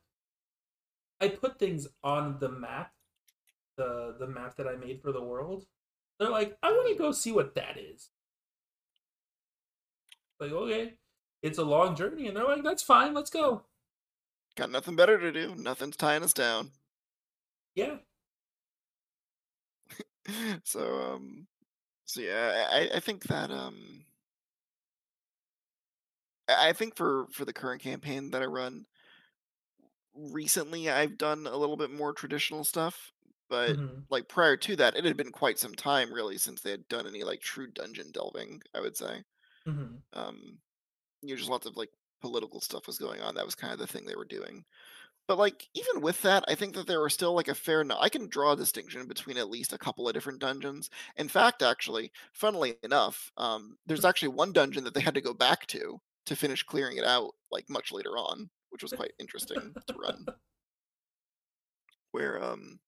[1.20, 2.92] I put things on the map,
[3.80, 5.64] the the map that I made for the world.
[6.18, 8.10] They're like, I want to go see what that is.
[10.38, 10.94] Like, okay,
[11.42, 13.62] it's a long journey, and they're like, that's fine, let's go.
[14.56, 15.54] Got nothing better to do.
[15.56, 16.70] Nothing's tying us down.
[17.74, 17.96] Yeah.
[20.64, 21.48] So, um,
[22.04, 24.04] so yeah, I, I think that um,
[26.48, 28.84] I I think for for the current campaign that I run,
[30.14, 33.12] recently I've done a little bit more traditional stuff,
[33.50, 36.72] but hmm like prior to that, it had been quite some time really since they
[36.72, 38.62] had done any like true dungeon delving.
[38.74, 39.24] I would say,
[39.66, 40.60] hmm um,
[41.22, 41.90] you know, just lots of like
[42.22, 43.34] political stuff was going on.
[43.34, 44.64] That was kind of the thing they were doing.
[45.28, 47.98] But, like, even with that, I think that there were still, like, a fair no
[47.98, 50.90] I can draw a distinction between at least a couple of different dungeons.
[51.16, 55.32] In fact, actually, funnily enough, um, there's actually one dungeon that they had to go
[55.34, 59.76] back to, to finish clearing it out, like, much later on, which was quite interesting
[59.86, 60.28] to run,
[62.10, 62.80] where, um,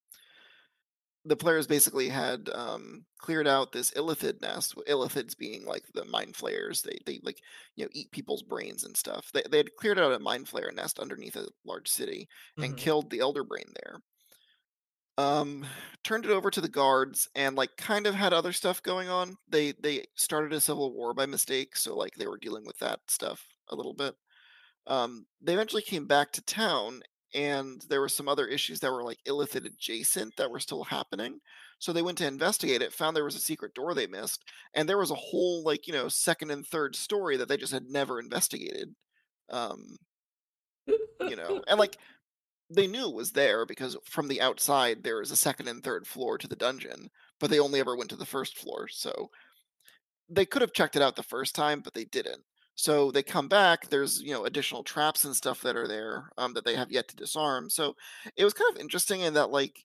[1.25, 6.37] the players basically had, um, cleared out this illithid nest, illithids being, like, the mind
[6.37, 6.83] flayers.
[6.83, 7.41] They they, like,
[7.77, 9.31] you know, eat people's brains and stuff.
[9.33, 12.29] They they had cleared out a mind flayer nest underneath a large city
[12.61, 14.01] and hmm killed the elder brain there.
[15.19, 15.67] Um,
[16.05, 19.37] turned it over to the guards and, like, kind of had other stuff going on.
[19.47, 23.01] They they started a civil war by mistake, so, like, they were dealing with that
[23.11, 24.17] stuff a little bit.
[24.87, 27.03] Um, they eventually came back to town,
[27.35, 31.40] and there were some other issues that were, like, Illithid adjacent that were still happening.
[31.79, 34.88] So they went to investigate it, found there was a secret door they missed, and
[34.88, 37.85] there was a whole, like, you know, 2nd and 3rd story that they just had
[37.87, 38.95] never investigated.
[39.51, 39.99] Um,
[41.27, 41.99] you know, and, like,
[42.71, 46.07] they knew it was there because from the outside there is a second and third
[46.07, 48.88] floor to the dungeon, but they only ever went to the first floor.
[48.88, 49.31] So
[50.29, 52.45] they could have checked it out the first time, but they didn't.
[52.75, 53.89] So they come back.
[53.91, 57.09] There's you know additional traps and stuff that are there um, that they have yet
[57.09, 57.71] to disarm.
[57.71, 57.95] So
[58.37, 59.85] it was kind of interesting in that like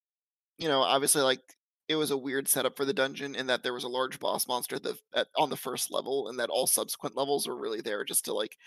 [0.57, 1.41] you know obviously like
[1.89, 4.47] it was a weird setup for the dungeon in that there was a large boss
[4.47, 8.03] monster that at, on the first level and that all subsequent levels were really there
[8.05, 8.57] just to like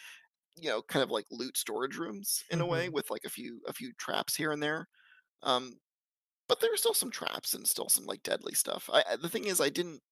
[0.57, 3.31] you know kind of like loot storage rooms in a way hmm with like a
[3.31, 4.89] few a few traps here and there
[5.43, 5.75] um
[6.49, 8.91] but there were still some traps and still some, like, deadly stuff.
[8.93, 10.03] I I the thing is I didn't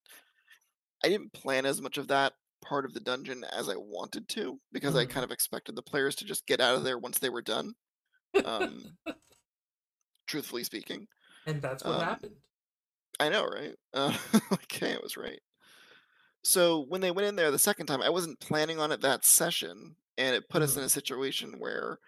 [1.04, 4.60] I didn't plan as much of that part of the dungeon as I wanted to,
[4.72, 7.18] because I hmm kind of expected the players to just get out of there once
[7.18, 7.74] they were done,
[8.44, 8.98] um,
[10.26, 11.06] truthfully speaking.
[11.46, 12.36] and that's what Um, happened.
[13.20, 13.76] I know, right?
[13.92, 14.16] Uh,
[14.52, 15.40] okay, I was right.
[16.44, 19.24] So, when they went in there the second time, I wasn't planning on it that
[19.24, 21.98] session, and it put us in hmm a situation where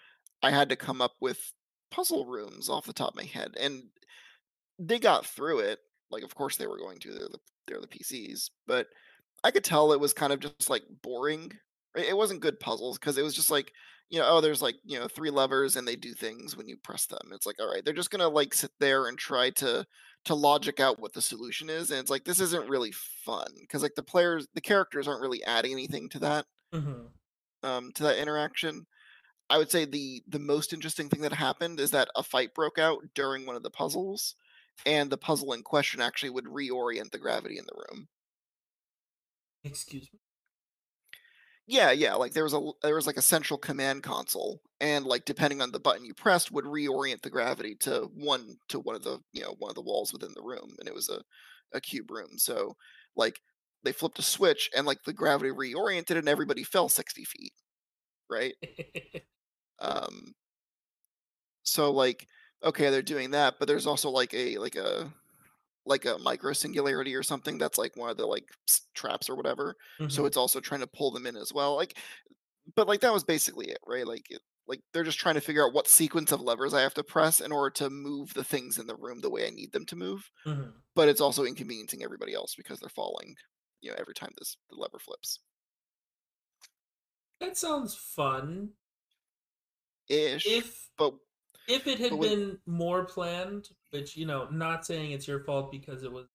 [0.43, 1.53] I had to come up with
[1.91, 3.91] puzzle rooms off the top of my head, and
[4.79, 5.81] they got through it.
[6.11, 8.89] Like, of course they were going to, they're the they're the PCs, but
[9.45, 11.53] I could tell it was kind of just, like, boring.
[11.97, 13.73] It wasn't good puzzles because it was just like,
[14.11, 16.77] you know, oh, there's, like, you know, 3 levers and they do things when you
[16.77, 17.31] press them.
[17.33, 19.87] It's like, alright, they're just gonna, like, sit there and try to
[20.27, 23.83] to logic out what the solution is, and it's like, this isn't really fun because
[23.83, 27.13] like, the players the characters aren't really adding anything to that, hmm
[27.63, 28.87] um, to that interaction.
[29.51, 32.79] I would say the the most interesting thing that happened is that a fight broke
[32.79, 34.37] out during one of the puzzles,
[34.87, 38.09] and the puzzle in question actually would reorient the gravity in the room.
[39.65, 40.21] Excuse me.
[41.67, 45.25] Yeah, yeah, like there was a there was like a central command console, and like
[45.25, 49.05] depending on the button you pressed would reorient the gravity to one to one of
[49.05, 51.23] the, you know, one of the walls within the room, and it was a
[51.73, 52.39] a cube room.
[52.39, 52.77] So,
[53.17, 53.41] like
[53.85, 57.53] they flipped a switch and like the gravity reoriented and everybody fell 60 feet,
[58.31, 58.55] right?
[59.81, 60.35] Um,
[61.63, 62.27] so like
[62.63, 65.13] okay, they're doing that, but there's also like a like a
[65.87, 68.45] like a micro singularity or something that's like one of the like
[68.95, 69.77] traps or whatever.
[70.09, 71.77] So hmm it's also trying to pull them in as well.
[71.77, 71.97] Like
[72.75, 74.07] but like that was basically it, right?
[74.07, 76.95] Like it, like they're just trying to figure out what sequence of levers I have
[76.95, 79.73] to press in order to move the things in the room the way I need
[79.73, 80.31] them to move.
[80.45, 80.83] Mhm.
[80.95, 83.37] But it's also inconveniencing everybody else because they're falling,
[83.81, 85.41] you know, every time this the lever flips.
[87.41, 88.75] That sounds fun.
[90.09, 90.67] Ish.
[90.67, 91.15] If but
[91.71, 95.71] if it had when- been more planned, which you know, not saying it's your fault
[95.71, 96.27] because it was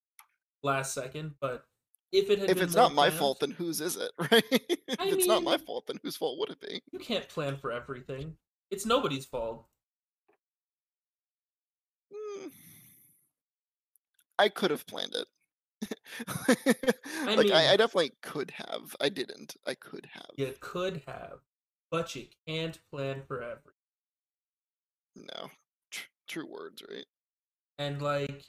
[0.64, 1.66] last second, but
[2.12, 2.58] if it had been planned.
[2.58, 4.44] if it's not my fault, then whose is it, right?
[4.52, 6.82] if I it's not my fault, then whose fault would it be?
[6.92, 8.36] you can't plan for everything.
[8.72, 9.68] It's nobody's fault.
[12.12, 12.52] Mm.
[14.40, 15.28] I could have planned it.
[16.48, 16.58] like
[17.28, 18.96] I, mean- I definitely could have.
[19.00, 19.56] I didn't.
[19.68, 20.32] I could have.
[20.36, 21.40] You could have,
[21.92, 23.72] but you can't plan for everything.
[25.16, 25.50] No.
[25.92, 27.06] Tr- true words, right?
[27.78, 28.44] And like,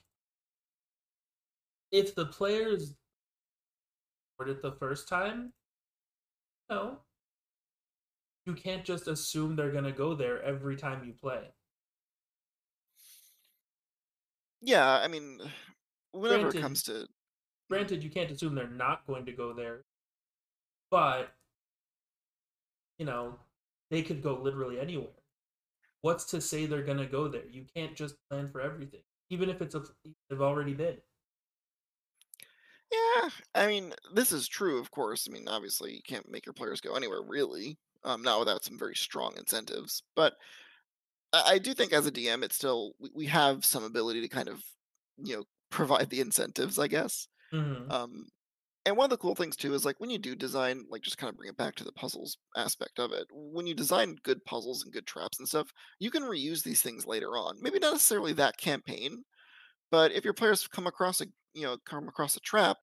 [1.92, 2.94] if the players
[4.38, 5.52] heard it the first time,
[6.70, 6.98] no,
[8.44, 11.42] you can't just assume they're gonna go there every time you play.
[14.60, 15.40] Yeah, I mean,
[16.12, 17.04] whenever Granted- it comes to mm-hmm.
[17.68, 19.84] Granted, you can't assume they're not going to go there,
[20.88, 21.34] but
[22.98, 23.34] you know,
[23.90, 25.10] they could go literally anywhere.
[26.06, 27.46] What's to say they're gonna go there?
[27.46, 29.82] You can't just plan for everything, even if it's a
[30.30, 31.02] they've already been.
[32.90, 35.26] Yeah, I mean, this is true, of course.
[35.28, 38.78] I mean, obviously, you can't make your players go anywhere, really, um, not without some
[38.78, 40.02] very strong incentives.
[40.14, 40.36] But
[41.32, 44.28] I, I do think, as a DM, it's still we, we have some ability to
[44.28, 44.64] kind of,
[45.18, 47.28] you know, provide the incentives, I guess.
[47.52, 47.88] Mhm.
[47.90, 48.26] Um,
[48.86, 51.18] and one of the cool things too is like when you do design, like just
[51.18, 53.26] kind of bring it back to the puzzles aspect of it.
[53.32, 57.06] When you design good puzzles and good traps and stuff, you can reuse these things
[57.06, 57.58] later on.
[57.62, 59.24] Maybe not necessarily that campaign,
[59.90, 62.78] but if your players come across a you know come across a trap,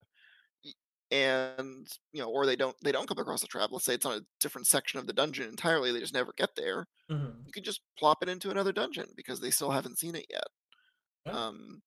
[1.11, 3.69] and you know, or they don't they don't come across a trap.
[3.71, 5.91] Let's say it's on a different section of the dungeon entirely.
[5.91, 6.87] They just never get there.
[7.09, 7.45] Mhm.
[7.45, 10.47] You can just plop it into another dungeon because they still haven't seen it yet.
[11.25, 11.35] Yeah.
[11.35, 11.83] Um,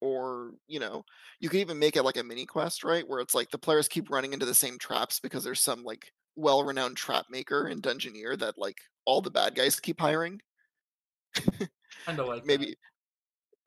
[0.00, 1.04] or you know,
[1.40, 3.06] you could even make it like a mini quest, right?
[3.08, 6.12] Where it's like the players keep running into the same traps because there's some like
[6.36, 10.40] well-renowned trap maker and dungeoneer that like all the bad guys keep hiring.
[12.06, 12.76] Kind of like Maybe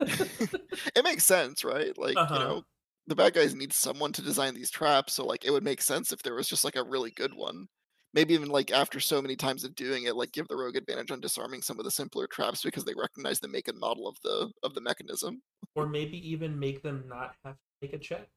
[0.00, 1.96] it makes sense, right?
[1.98, 2.34] Like Uh-huh.
[2.34, 2.62] you know,
[3.06, 6.12] the bad guys need someone to design these traps, so like it would make sense
[6.12, 7.68] if there was just like a really good one.
[8.14, 11.10] Maybe even like after so many times of doing it, like give the rogue advantage
[11.10, 14.16] on disarming some of the simpler traps because they recognize the make and model of
[14.22, 15.42] the of the mechanism.
[15.74, 18.28] or maybe even make them not have to make a check.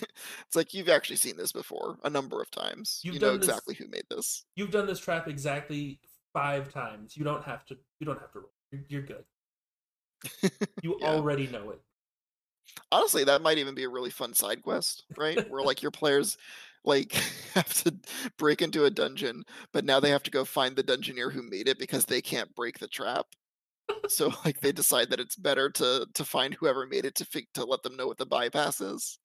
[0.46, 3.00] It's like you've actually seen this before a number of times.
[3.04, 4.44] You've you know this- exactly who made this.
[4.56, 6.00] You've done this trap exactly
[6.32, 7.16] five times.
[7.16, 7.76] You don't have to.
[8.00, 8.52] You don't have to roll.
[8.72, 9.24] You're, you're good.
[10.82, 11.08] You Yeah.
[11.08, 11.80] already know it.
[12.90, 15.48] Honestly, that might even be a really fun side quest, right?
[15.50, 16.36] Where like your players
[16.84, 17.12] like
[17.54, 17.94] have to
[18.38, 21.68] break into a dungeon, but now they have to go find the dungeoneer who made
[21.68, 23.26] it because they can't break the trap.
[24.08, 27.48] So like they decide that it's better to to find whoever made it to fig-
[27.54, 29.18] to let them know what the bypass is.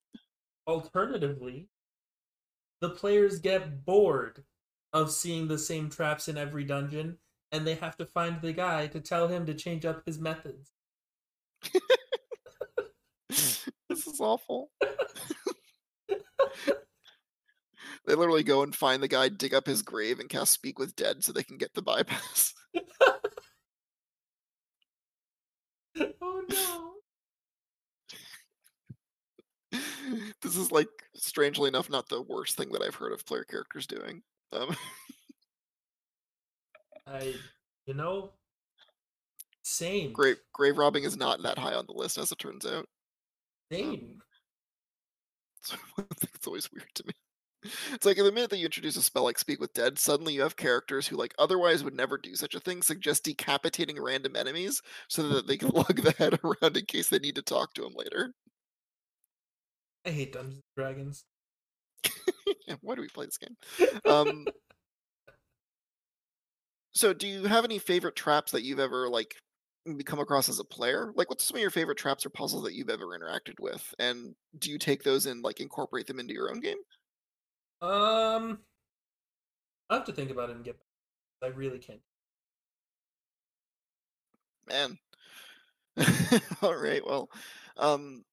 [0.67, 1.67] Alternatively,
[2.81, 4.43] the players get bored
[4.93, 7.17] of seeing the same traps in every dungeon,
[7.51, 10.71] and they have to find the guy to tell him to change up his methods.
[13.29, 14.71] this is awful.
[18.09, 20.95] They literally go and find the guy, dig up his grave, and cast Speak with
[20.95, 22.55] Dead so they can get the bypass.
[26.19, 26.93] oh no!
[30.41, 33.85] this is like strangely enough not the worst thing that I've heard of player characters
[33.85, 34.23] doing.
[34.51, 34.75] Um,
[37.05, 37.35] I,
[37.85, 38.31] you know,
[39.61, 42.87] same, grave grave robbing is not that high on the list, as it turns out.
[43.71, 44.19] same.
[45.61, 45.75] So
[46.33, 47.13] it's always weird to me.
[47.63, 50.33] It's like in the minute that you introduce a spell like Speak with Dead, suddenly
[50.33, 54.35] you have characters who like otherwise would never do such a thing, suggest decapitating random
[54.35, 57.73] enemies so that they can lug the head around in case they need to talk
[57.73, 58.33] to him later.
[60.05, 61.25] I hate Dungeons and Dragons.
[62.67, 63.55] Yeah, Why do we play this game?
[64.05, 64.45] Um,
[66.93, 69.35] so, do you have any favorite traps that you've ever like
[70.05, 71.11] come across as a player?
[71.15, 73.93] Like, what's some of your favorite traps or puzzles that you've ever interacted with?
[73.99, 76.77] And do you take those and like incorporate them into your own game?
[77.81, 78.59] Um,
[79.89, 80.77] I have to think about it and get.
[80.77, 81.51] Back.
[81.51, 82.01] I really can't.
[84.67, 84.97] Man.
[86.61, 87.05] All right.
[87.05, 87.29] Well,
[87.77, 88.23] um,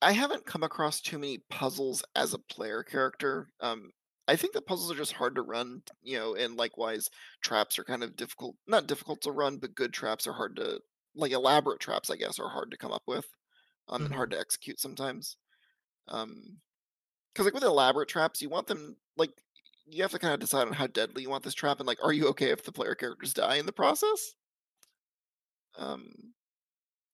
[0.00, 3.48] I haven't come across too many puzzles as a player character.
[3.60, 3.90] Um,
[4.28, 7.08] I think the puzzles are just hard to run, you know, and likewise,
[7.42, 8.56] traps are kind of difficult.
[8.66, 10.80] Not difficult to run, but good traps are hard to,
[11.16, 13.26] like elaborate traps, I guess, are hard to come up with,
[13.88, 15.36] um, and hard to execute sometimes.
[16.08, 16.58] Um,
[17.38, 19.30] because like with elaborate traps, you want them like
[19.86, 22.02] you have to kind of decide on how deadly you want this trap and like
[22.02, 24.34] are you okay if the player characters die in the process?
[25.76, 26.34] Um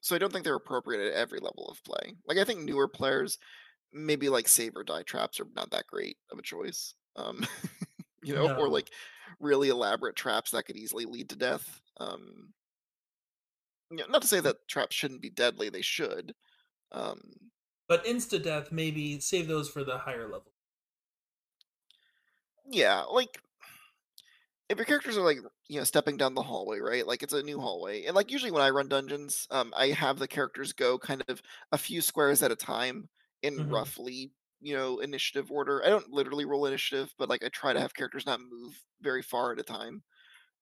[0.00, 2.16] so I don't think they're appropriate at every level of play.
[2.26, 3.38] Like I think newer players
[3.92, 6.94] maybe like save or die traps are not that great of a choice.
[7.16, 7.46] Um
[8.22, 8.92] you know, or like
[9.40, 11.82] really elaborate traps that could easily lead to death.
[12.00, 12.54] Um
[13.90, 16.34] you know, not to say that traps shouldn't be deadly, they should.
[16.92, 17.20] Um
[17.88, 20.52] But insta death, maybe save those for the higher level.
[22.70, 23.40] yeah, like
[24.68, 27.42] if your characters are like you know stepping down the hallway right like it's a
[27.42, 30.98] new hallway and like usually when i run dungeons um i have the characters go
[30.98, 33.08] kind of a few squares at a time
[33.42, 35.84] in hmm roughly you know initiative order.
[35.84, 39.22] I don't literally roll initiative but like i try to have characters not move very
[39.22, 40.02] far at a time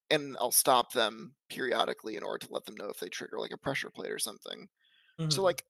[0.09, 3.51] and i'll stop them periodically in order to let them know if they trigger like
[3.53, 4.67] a pressure plate or something.
[5.29, 5.65] So hmm like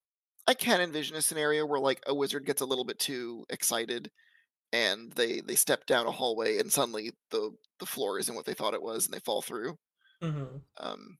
[0.47, 4.11] i can envision a scenario where like a wizard gets a little bit too excited
[4.73, 8.53] and they they step down a hallway and suddenly the the floor isn't what they
[8.55, 9.77] thought it was and they fall through.
[10.21, 11.17] hmm Um,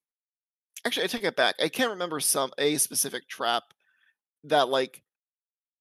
[0.86, 1.56] actually, I take it back.
[1.62, 3.64] I can't remember some a specific trap
[4.46, 5.04] that like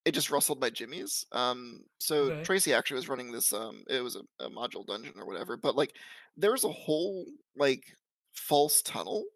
[0.06, 1.26] it just rustled my jimmies.
[1.32, 2.44] Um, so Okay.
[2.44, 3.52] Tracy actually was running this.
[3.52, 5.96] Um, it was a, a module dungeon or whatever, but like
[6.36, 7.26] there was a whole
[7.56, 7.96] like
[8.34, 9.26] false tunnel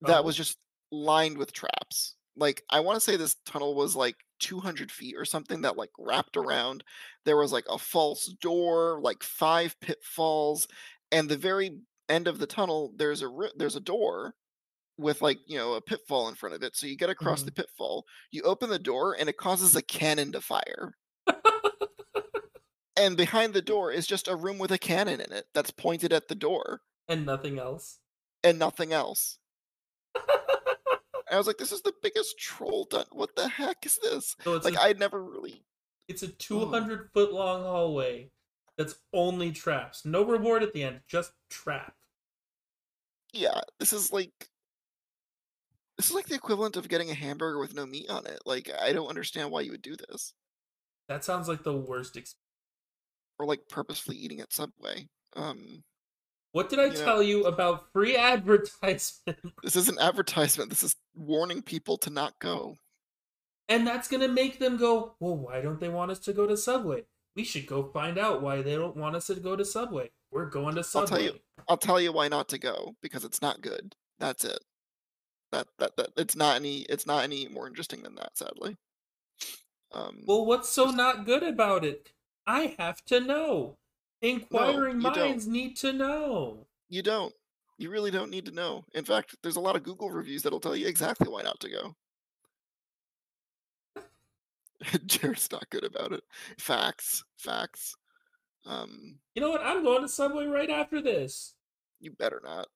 [0.00, 0.36] that was Oh.
[0.36, 0.58] just
[0.90, 2.16] lined with traps.
[2.36, 5.90] Like I want to say this tunnel was like 200 feet or something that like
[5.98, 6.84] wrapped around.
[7.24, 10.68] There was like a false door, like five pitfalls,
[11.12, 14.34] and the very end of the tunnel there's a there's a door
[14.98, 16.76] with like you know a pitfall in front of it.
[16.76, 19.82] So you get across the hmm pitfall, you open the door, and it causes a
[19.82, 20.94] cannon to fire.
[22.96, 26.12] And behind the door is just a room with a cannon in it that's pointed
[26.12, 28.00] at the door and nothing else.
[28.42, 29.38] and nothing else.
[31.34, 33.06] I was like, this is the biggest troll done.
[33.12, 34.36] What the heck is this?
[34.42, 35.64] so Like, a I never really.
[36.08, 38.30] it's a Oh, 200 foot long hallway
[38.76, 40.04] that's only traps.
[40.04, 41.94] No reward at the end, just trap.
[43.32, 43.60] yeah.
[43.78, 44.50] This is like
[45.96, 48.40] this is like the equivalent of getting a hamburger with no meat on it.
[48.44, 50.34] Like, I don't understand why you would do this,
[51.08, 52.34] That sounds like the worst experience.
[53.38, 55.08] or like purposefully eating at Subway.
[55.36, 55.84] Um,
[56.54, 59.38] What did I you know, tell you about free advertisement?
[59.64, 60.70] this isn't advertisement.
[60.70, 62.76] This is warning people to not go.
[63.68, 66.46] and that's going to make them go, well, why don't they want us to go
[66.46, 67.02] to Subway?
[67.34, 70.10] We should go find out why they don't want us to go to Subway.
[70.30, 71.02] We're going to Subway.
[71.02, 71.40] I'll tell you.
[71.68, 73.96] I'll tell you why not to go because it's not good.
[74.20, 74.60] That's it.
[75.50, 76.82] That that that it's not any.
[76.82, 78.36] It's not any more interesting than that.
[78.38, 78.76] Sadly.
[79.92, 82.10] Um, Well, what's so just not good about it?
[82.46, 83.78] I have to know.
[84.24, 84.30] No.
[84.30, 85.16] Inquiring don't.
[85.16, 86.66] minds need to know.
[86.88, 87.34] You don't.
[87.78, 88.84] You really don't need to know.
[88.94, 91.70] In fact, there's a lot of Google reviews that'll tell you exactly why not to
[91.70, 91.96] go.
[95.06, 96.22] Jared's not good about it.
[96.58, 97.24] Facts.
[97.38, 97.94] Facts.
[98.66, 99.62] Um, You know what?
[99.62, 101.54] I'm going to Subway right after this.
[102.00, 102.68] you better not.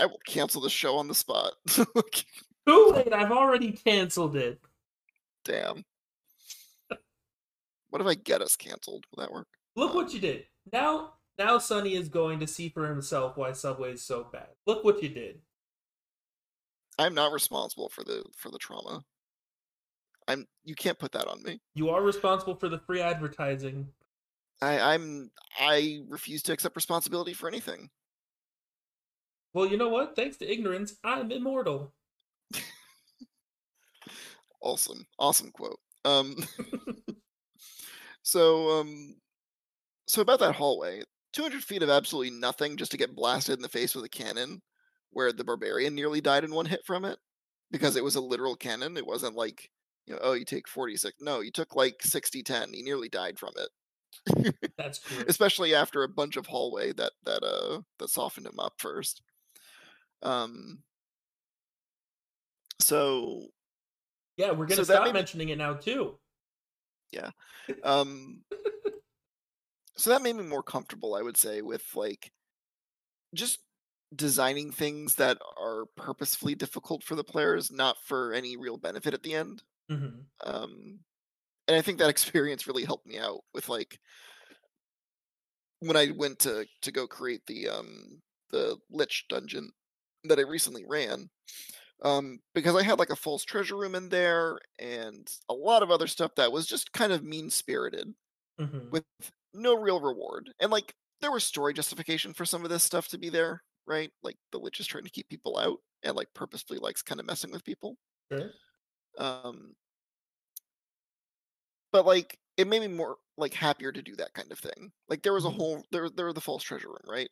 [0.00, 1.52] I will cancel the show on the spot.
[1.68, 1.86] Too
[2.66, 3.12] late.
[3.12, 4.60] I've already canceled it.
[5.44, 5.84] Damn.
[7.90, 9.04] What if I get us canceled?
[9.14, 9.46] Will that work?
[9.76, 10.44] Look what you did.
[10.72, 14.48] Now, now Sonny is going to see for himself why Subway is so bad.
[14.66, 15.40] Look what you did.
[16.98, 19.04] I'm not responsible for the for the trauma.
[20.28, 20.46] I'm.
[20.64, 21.60] You can't put that on me.
[21.74, 23.88] You are responsible for the free advertising.
[24.62, 25.30] I, I'm.
[25.58, 27.90] I refuse to accept responsibility for anything.
[29.52, 30.14] Well, you know what?
[30.16, 31.92] Thanks to ignorance, I'm immortal.
[34.64, 35.06] Awesome.
[35.18, 35.78] Awesome quote.
[36.04, 36.36] Um.
[38.22, 39.16] So um.
[40.06, 41.02] So about that hallway,
[41.32, 44.62] 200 feet of absolutely nothing just to get blasted in the face with a cannon,
[45.10, 47.18] where the barbarian nearly died in one hit from it,
[47.70, 48.96] because it was a literal cannon.
[48.96, 49.70] It wasn't like
[50.06, 51.16] you know, oh, you take 46.
[51.20, 52.72] No, you took like 60 10.
[52.72, 53.68] He nearly died from it.
[54.76, 55.28] That's great.
[55.28, 59.22] especially after a bunch of hallway that that uh that softened him up first.
[60.22, 60.82] Um
[62.80, 63.48] so
[64.36, 66.18] Yeah, we're gonna that stop me mentioning it now too.
[67.12, 67.30] Yeah.
[67.82, 68.44] Um
[69.96, 72.32] so that made me more comfortable, I would say, with like
[73.34, 73.60] just
[74.14, 79.22] designing things that are purposefully difficult for the players, not for any real benefit at
[79.22, 79.62] the end.
[79.88, 81.00] hmm Um
[81.68, 84.00] and I think that experience really helped me out with like
[85.80, 89.72] when I went to to go create the um the Lich dungeon
[90.24, 91.30] that I recently ran.
[92.02, 95.90] Um, because I had like a false treasure room in there and a lot of
[95.90, 98.14] other stuff that was just kind of mean spirited
[98.58, 99.04] hmm with
[99.54, 100.52] no real reward.
[100.60, 104.12] And like there was story justification for some of this stuff to be there, right?
[104.22, 107.26] Like the witch is trying to keep people out and like purposefully likes kind of
[107.26, 107.96] messing with people.
[108.30, 108.54] Sure.
[109.18, 109.76] Um,
[111.92, 114.92] but like it made me more, like, happier to do that kind of thing.
[115.08, 115.58] Like, there was a Mhm.
[115.58, 117.28] whole there there was the false treasure room, right?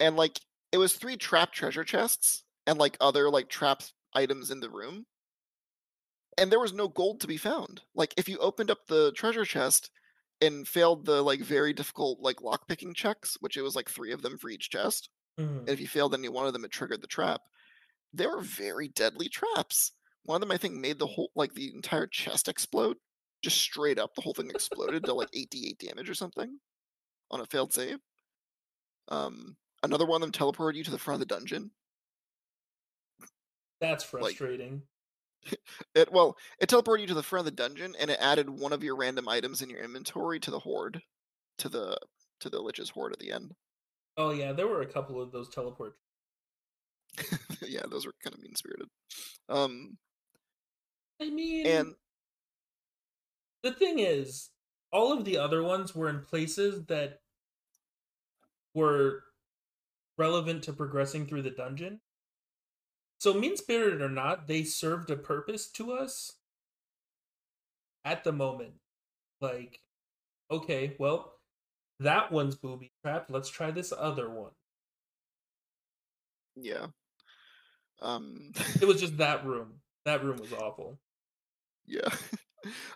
[0.00, 0.40] And, like,
[0.72, 5.06] it was 3 trapped treasure chests and, like, other, like, trapped items in the room
[6.38, 7.82] and there was no gold to be found.
[7.94, 9.90] Like, if you opened up the treasure chest
[10.42, 14.22] and failed the, like, very difficult, like, lock-picking checks, which it was, like, 3 of
[14.22, 15.68] them for each chest, Mhm.
[15.68, 17.42] and if you failed any one of them, it triggered the trap.
[18.12, 19.92] They were very deadly traps.
[20.24, 22.98] One of them, I think, made the whole like, the entire chest explode.
[23.42, 26.60] Just straight up, the whole thing exploded to, like, 8d8 damage or something
[27.30, 28.00] on a failed save.
[29.08, 31.72] Um, another one of them teleported you to the front of the dungeon.
[33.80, 34.88] That's frustrating.
[35.94, 38.72] It well, it teleported you to the front of the dungeon, and it added one
[38.72, 41.02] of your random items in your inventory to the hoard
[41.58, 41.98] to the
[42.40, 43.54] to the Lich's hoard at the end.
[44.16, 45.96] Oh, yeah, there were a couple of those teleport
[47.62, 48.88] Yeah, those were kinda mean-spirited.
[49.48, 49.98] Um
[51.20, 51.94] I mean and
[53.62, 54.50] the thing is,
[54.92, 57.20] all of the other ones were in places that
[58.74, 59.24] were
[60.18, 62.00] relevant to progressing through the dungeon.
[63.22, 66.40] So mean-spirited or not, they served a purpose to us
[68.04, 68.74] at the moment.
[69.40, 69.80] Like,
[70.50, 71.40] "Okay, well,
[72.00, 74.50] that one's booby-trapped, let's try this other one."
[76.56, 76.88] Yeah.
[78.00, 79.80] Um It was just that room.
[80.04, 80.98] That room was awful.
[81.86, 82.08] Yeah.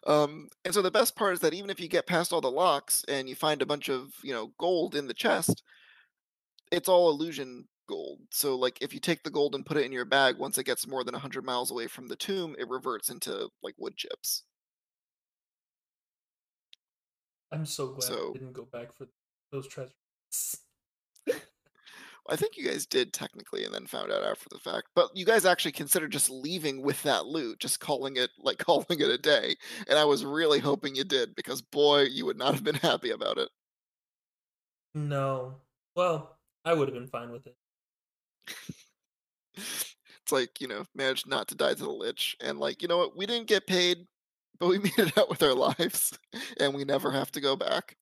[0.06, 2.48] Um, and so the best part is that even if you get past all the
[2.48, 5.64] locks and you find a bunch of, you know, gold in the chest
[6.72, 8.20] it's all illusion gold.
[8.30, 10.64] So, like, if you take the gold and put it in your bag, once it
[10.64, 14.44] gets more than 100 miles away from the tomb, it reverts into, like, wood chips.
[17.52, 19.06] I'm so glad I didn't go back for
[19.50, 19.94] those treasures.
[22.28, 25.24] I think you guys did technically and then found out after the fact, but you
[25.24, 29.18] guys actually considered just leaving with that loot, just calling it like, calling it a
[29.18, 29.54] day,
[29.88, 33.10] and I was really hoping you did because, boy, you would not have been happy
[33.10, 33.48] about it.
[34.94, 35.60] No.
[35.94, 37.56] Well, I would've been fine with it.
[40.26, 42.98] It's like, you know, managed not to die to the Lich, and, like, you know
[42.98, 43.16] what?
[43.16, 44.08] We didn't get paid,
[44.58, 46.18] but we made it out with our lives,
[46.58, 47.96] and we never have to go back.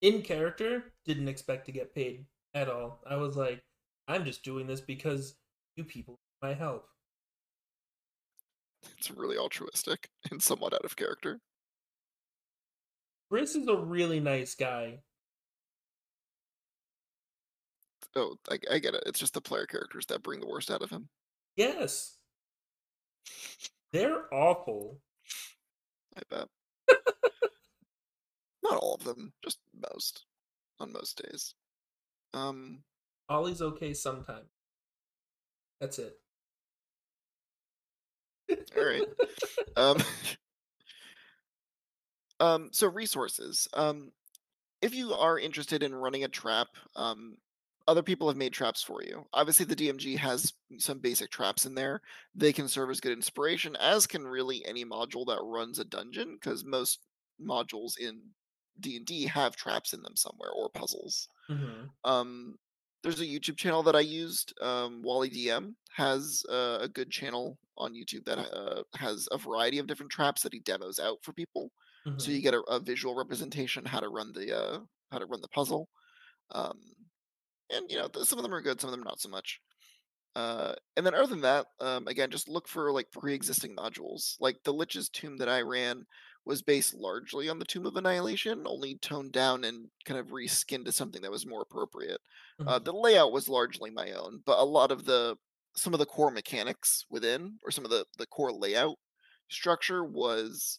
[0.00, 3.02] In character, didn't expect to get paid at all.
[3.06, 3.62] I was like,
[4.08, 5.36] "I'm just doing this because
[5.76, 6.86] you people need my help."
[8.96, 11.40] It's really altruistic and somewhat out of character.
[13.30, 15.00] Chris is a really nice guy.
[18.16, 19.02] Oh, I I get it.
[19.06, 21.08] It's just the player characters that bring the worst out of him.
[21.54, 22.16] Yes.
[23.92, 25.00] They're awful.
[26.16, 26.48] I bet.
[28.62, 29.58] Not all of them, just
[29.92, 30.24] most,
[30.80, 31.54] on most days.
[32.32, 32.82] Um
[33.28, 34.44] Ollie's okay sometime.
[35.80, 36.18] That's it.
[38.76, 39.06] Alright.
[39.76, 39.98] Um
[42.40, 43.68] um, so resources.
[43.74, 44.12] Um,
[44.82, 47.36] if you are interested in running a trap, um,
[47.88, 49.26] other people have made traps for you.
[49.32, 52.00] Obviously, the DMG has some basic traps in there.
[52.34, 56.34] They can serve as good inspiration, as can really any module that runs a dungeon,
[56.34, 57.00] because most
[57.40, 58.30] modules in
[58.80, 61.28] D&D have traps in them somewhere or puzzles.
[61.48, 61.94] Mhm.
[62.04, 62.56] Um,
[63.02, 67.58] there's a YouTube channel that I used, um, Wally DM has a a good channel
[67.78, 71.32] on YouTube that, uh, has a variety of different traps that he demos out for
[71.32, 71.70] people.
[72.18, 74.80] So you get a a visual representation how to run the, uh
[75.12, 75.88] how to run the puzzle.
[76.50, 76.80] Um,
[77.70, 79.60] and, you know, some of them are good, some of them not so much.
[80.34, 84.36] Uh, and then other than that, um, again, just look for, like, pre-existing modules.
[84.40, 86.04] Like, the Lich's Tomb that I ran
[86.44, 90.84] was based largely on the Tomb of Annihilation, only toned down and kind of reskinned
[90.86, 92.20] to something that was more appropriate.
[92.66, 92.80] Uh, Mhm.
[92.80, 95.36] the layout was largely my own, but a lot of the
[95.76, 98.96] some of the core mechanics within, or some of the the core layout
[99.50, 100.78] structure was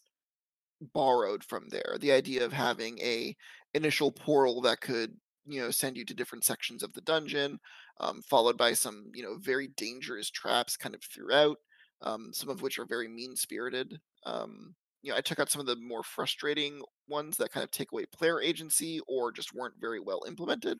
[0.80, 1.96] borrowed from there.
[2.00, 3.36] The idea of having a
[3.74, 5.18] initial portal that could,
[5.48, 7.58] you know, send you to different sections of the dungeon,
[8.00, 11.56] um, followed by some, you know, very dangerous traps kind of throughout,
[12.02, 13.98] um, some of which are very mean-spirited.
[14.26, 17.70] Um, you know, I took out some of the more frustrating ones that kind of
[17.70, 20.78] take away player agency or just weren't very well implemented,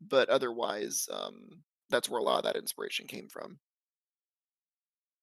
[0.00, 3.58] but otherwise, um, that's where a lot of that inspiration came from.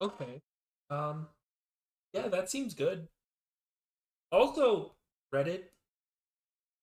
[0.01, 0.41] Okay.
[0.89, 1.27] Um,
[2.13, 3.07] yeah, that seems good.
[4.31, 4.95] Also,
[5.33, 5.63] Reddit.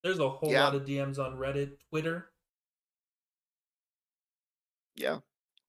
[0.06, 0.62] There's a whole Yeah.
[0.66, 2.30] lot of DMs on Reddit, Twitter.
[4.94, 5.18] Yeah.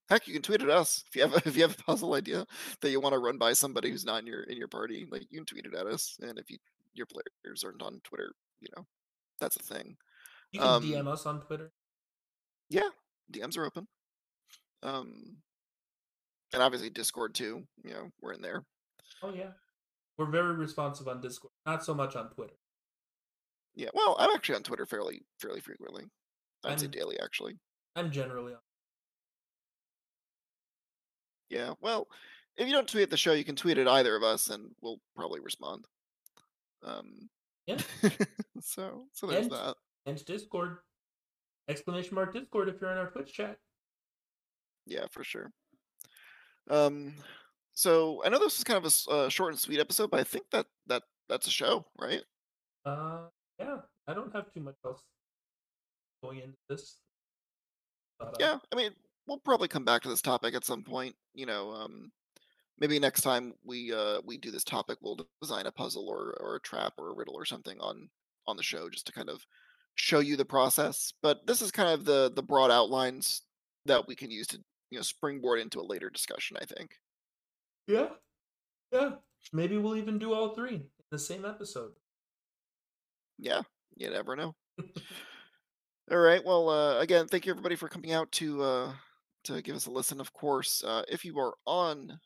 [0.09, 2.13] Heck, you can tweet at us if you have a if you have a puzzle
[2.13, 2.45] idea
[2.81, 5.39] that you wanna run by somebody who's not in your in your party, like, you
[5.39, 6.59] can tweet it at us, and if you
[6.93, 8.85] your players aren't on Twitter, you know,
[9.39, 9.97] that's a thing.
[10.51, 11.73] You can DM Um us on Twitter.
[12.69, 12.89] Yeah,
[13.31, 13.88] DMs are open.
[14.83, 15.41] Um
[16.53, 18.63] and obviously Discord too, you know, we're in there.
[19.23, 19.53] Oh, yeah.
[20.17, 22.53] we're very responsive on Discord, not so much on Twitter.
[23.78, 26.03] Yeah, well, I'm actually on Twitter fairly fairly frequently.
[26.65, 27.59] I'd say I'm- daily, actually.
[27.95, 28.59] I'm generally on.
[31.49, 32.07] Yeah, well,
[32.57, 34.71] if you don't tweet at the show, you can tweet at either of us, and
[34.82, 35.86] we'll probably respond.
[36.84, 37.30] Um,
[37.67, 37.78] Yeah.
[38.61, 39.75] so, so there's And- that.
[40.07, 40.78] And Discord.
[41.69, 43.57] Exclamation mark Discord if you're in our Twitch chat.
[44.86, 45.51] Yeah, for sure.
[46.69, 47.13] Um,
[47.73, 50.23] so I know this is kind of a uh, short and sweet episode, but I
[50.23, 52.23] think that that that's a show, right?
[52.86, 53.28] Uh,
[53.60, 53.78] yeah,
[54.08, 55.01] I don't have too much else
[56.24, 56.97] going into this.
[58.20, 58.91] But, uh, Yeah, I mean,
[59.28, 61.16] we'll probably come back to this topic at some point.
[61.34, 62.12] You know, um,
[62.80, 66.55] maybe next time we uh we do this topic, we'll design a puzzle or or
[66.55, 68.10] a trap or a riddle or something on
[68.47, 69.45] on the show just to kind of
[69.95, 71.14] show you the process.
[71.22, 73.41] But this is kind of the the broad outlines
[73.86, 76.58] that we can use to you know springboard into a later discussion.
[76.62, 76.91] I think.
[77.88, 78.10] Yeah.
[78.91, 79.16] Yeah.
[79.53, 81.93] Maybe we'll even do all three in the same episode.
[83.38, 83.61] Yeah,
[83.95, 84.55] you never know.
[86.11, 86.43] All right.
[86.43, 88.93] Well, uh, again, thank you everybody for coming out to uh,
[89.45, 90.21] to give us a listen.
[90.21, 92.19] Of course, uh, if you are on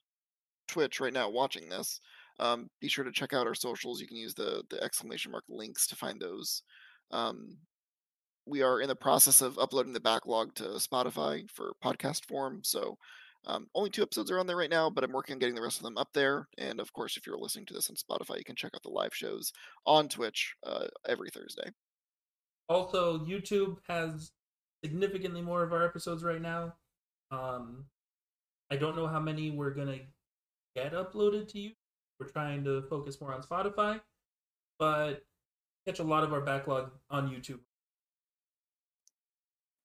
[0.67, 1.99] Twitch right now watching this,
[2.39, 4.01] um, be sure to check out our socials.
[4.01, 6.63] You can use the the exclamation mark links to find those.
[7.11, 7.57] Um,
[8.45, 12.61] we are in the process of uploading the backlog to Spotify for podcast form.
[12.63, 12.97] So
[13.47, 15.61] um, only two episodes are on there right now, but I'm working on getting the
[15.61, 16.47] rest of them up there.
[16.57, 18.89] And of course, if you're listening to this on Spotify, you can check out the
[18.89, 19.51] live shows
[19.85, 21.71] on Twitch uh, every Thursday.
[22.69, 24.31] Also, YouTube has
[24.83, 26.73] significantly more of our episodes right now.
[27.31, 27.85] Um,
[28.69, 29.99] I don't know how many we're gonna
[30.75, 31.71] get uploaded to you.
[32.19, 33.99] We're trying to focus more on Spotify,
[34.77, 35.23] but
[35.87, 37.59] catch a lot of our backlog on YouTube.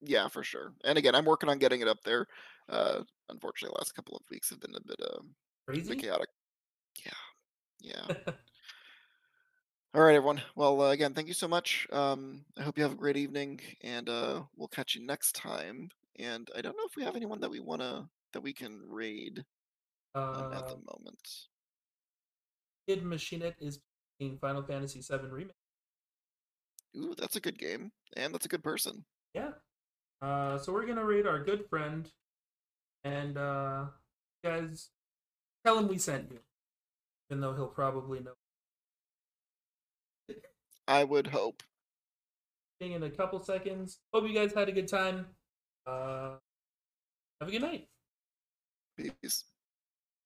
[0.01, 0.73] Yeah, for sure.
[0.83, 2.27] And again, I'm working on getting it up there.
[2.69, 5.19] Uh, unfortunately, the last couple of weeks have been a bit, uh,
[5.69, 6.29] a bit chaotic.
[7.05, 7.11] Yeah,
[7.81, 8.15] yeah.
[9.93, 10.41] All right, everyone.
[10.55, 11.87] Well, uh, again, thank you so much.
[11.91, 15.89] Um, I hope you have a great evening, and uh, we'll catch you next time.
[16.19, 19.43] And I don't know if we have anyone that we wanna that we can raid
[20.13, 21.27] um, at the uh, moment.
[22.87, 23.79] Kid Machinette is
[24.19, 25.55] playing Final Fantasy VII Remake.
[26.97, 29.05] Ooh, that's a good game, and that's a good person.
[29.33, 29.51] Yeah.
[30.21, 32.09] Uh, so we're gonna raid our good friend,
[33.03, 33.85] and uh,
[34.43, 34.89] guys,
[35.65, 36.39] tell him we sent you,
[37.29, 38.33] even though he'll probably know.
[40.87, 41.63] I would hope.
[42.79, 43.99] In a couple seconds.
[44.13, 45.25] Hope you guys had a good time.
[45.85, 46.35] Uh,
[47.41, 47.87] have a good night.
[48.95, 49.43] Peace.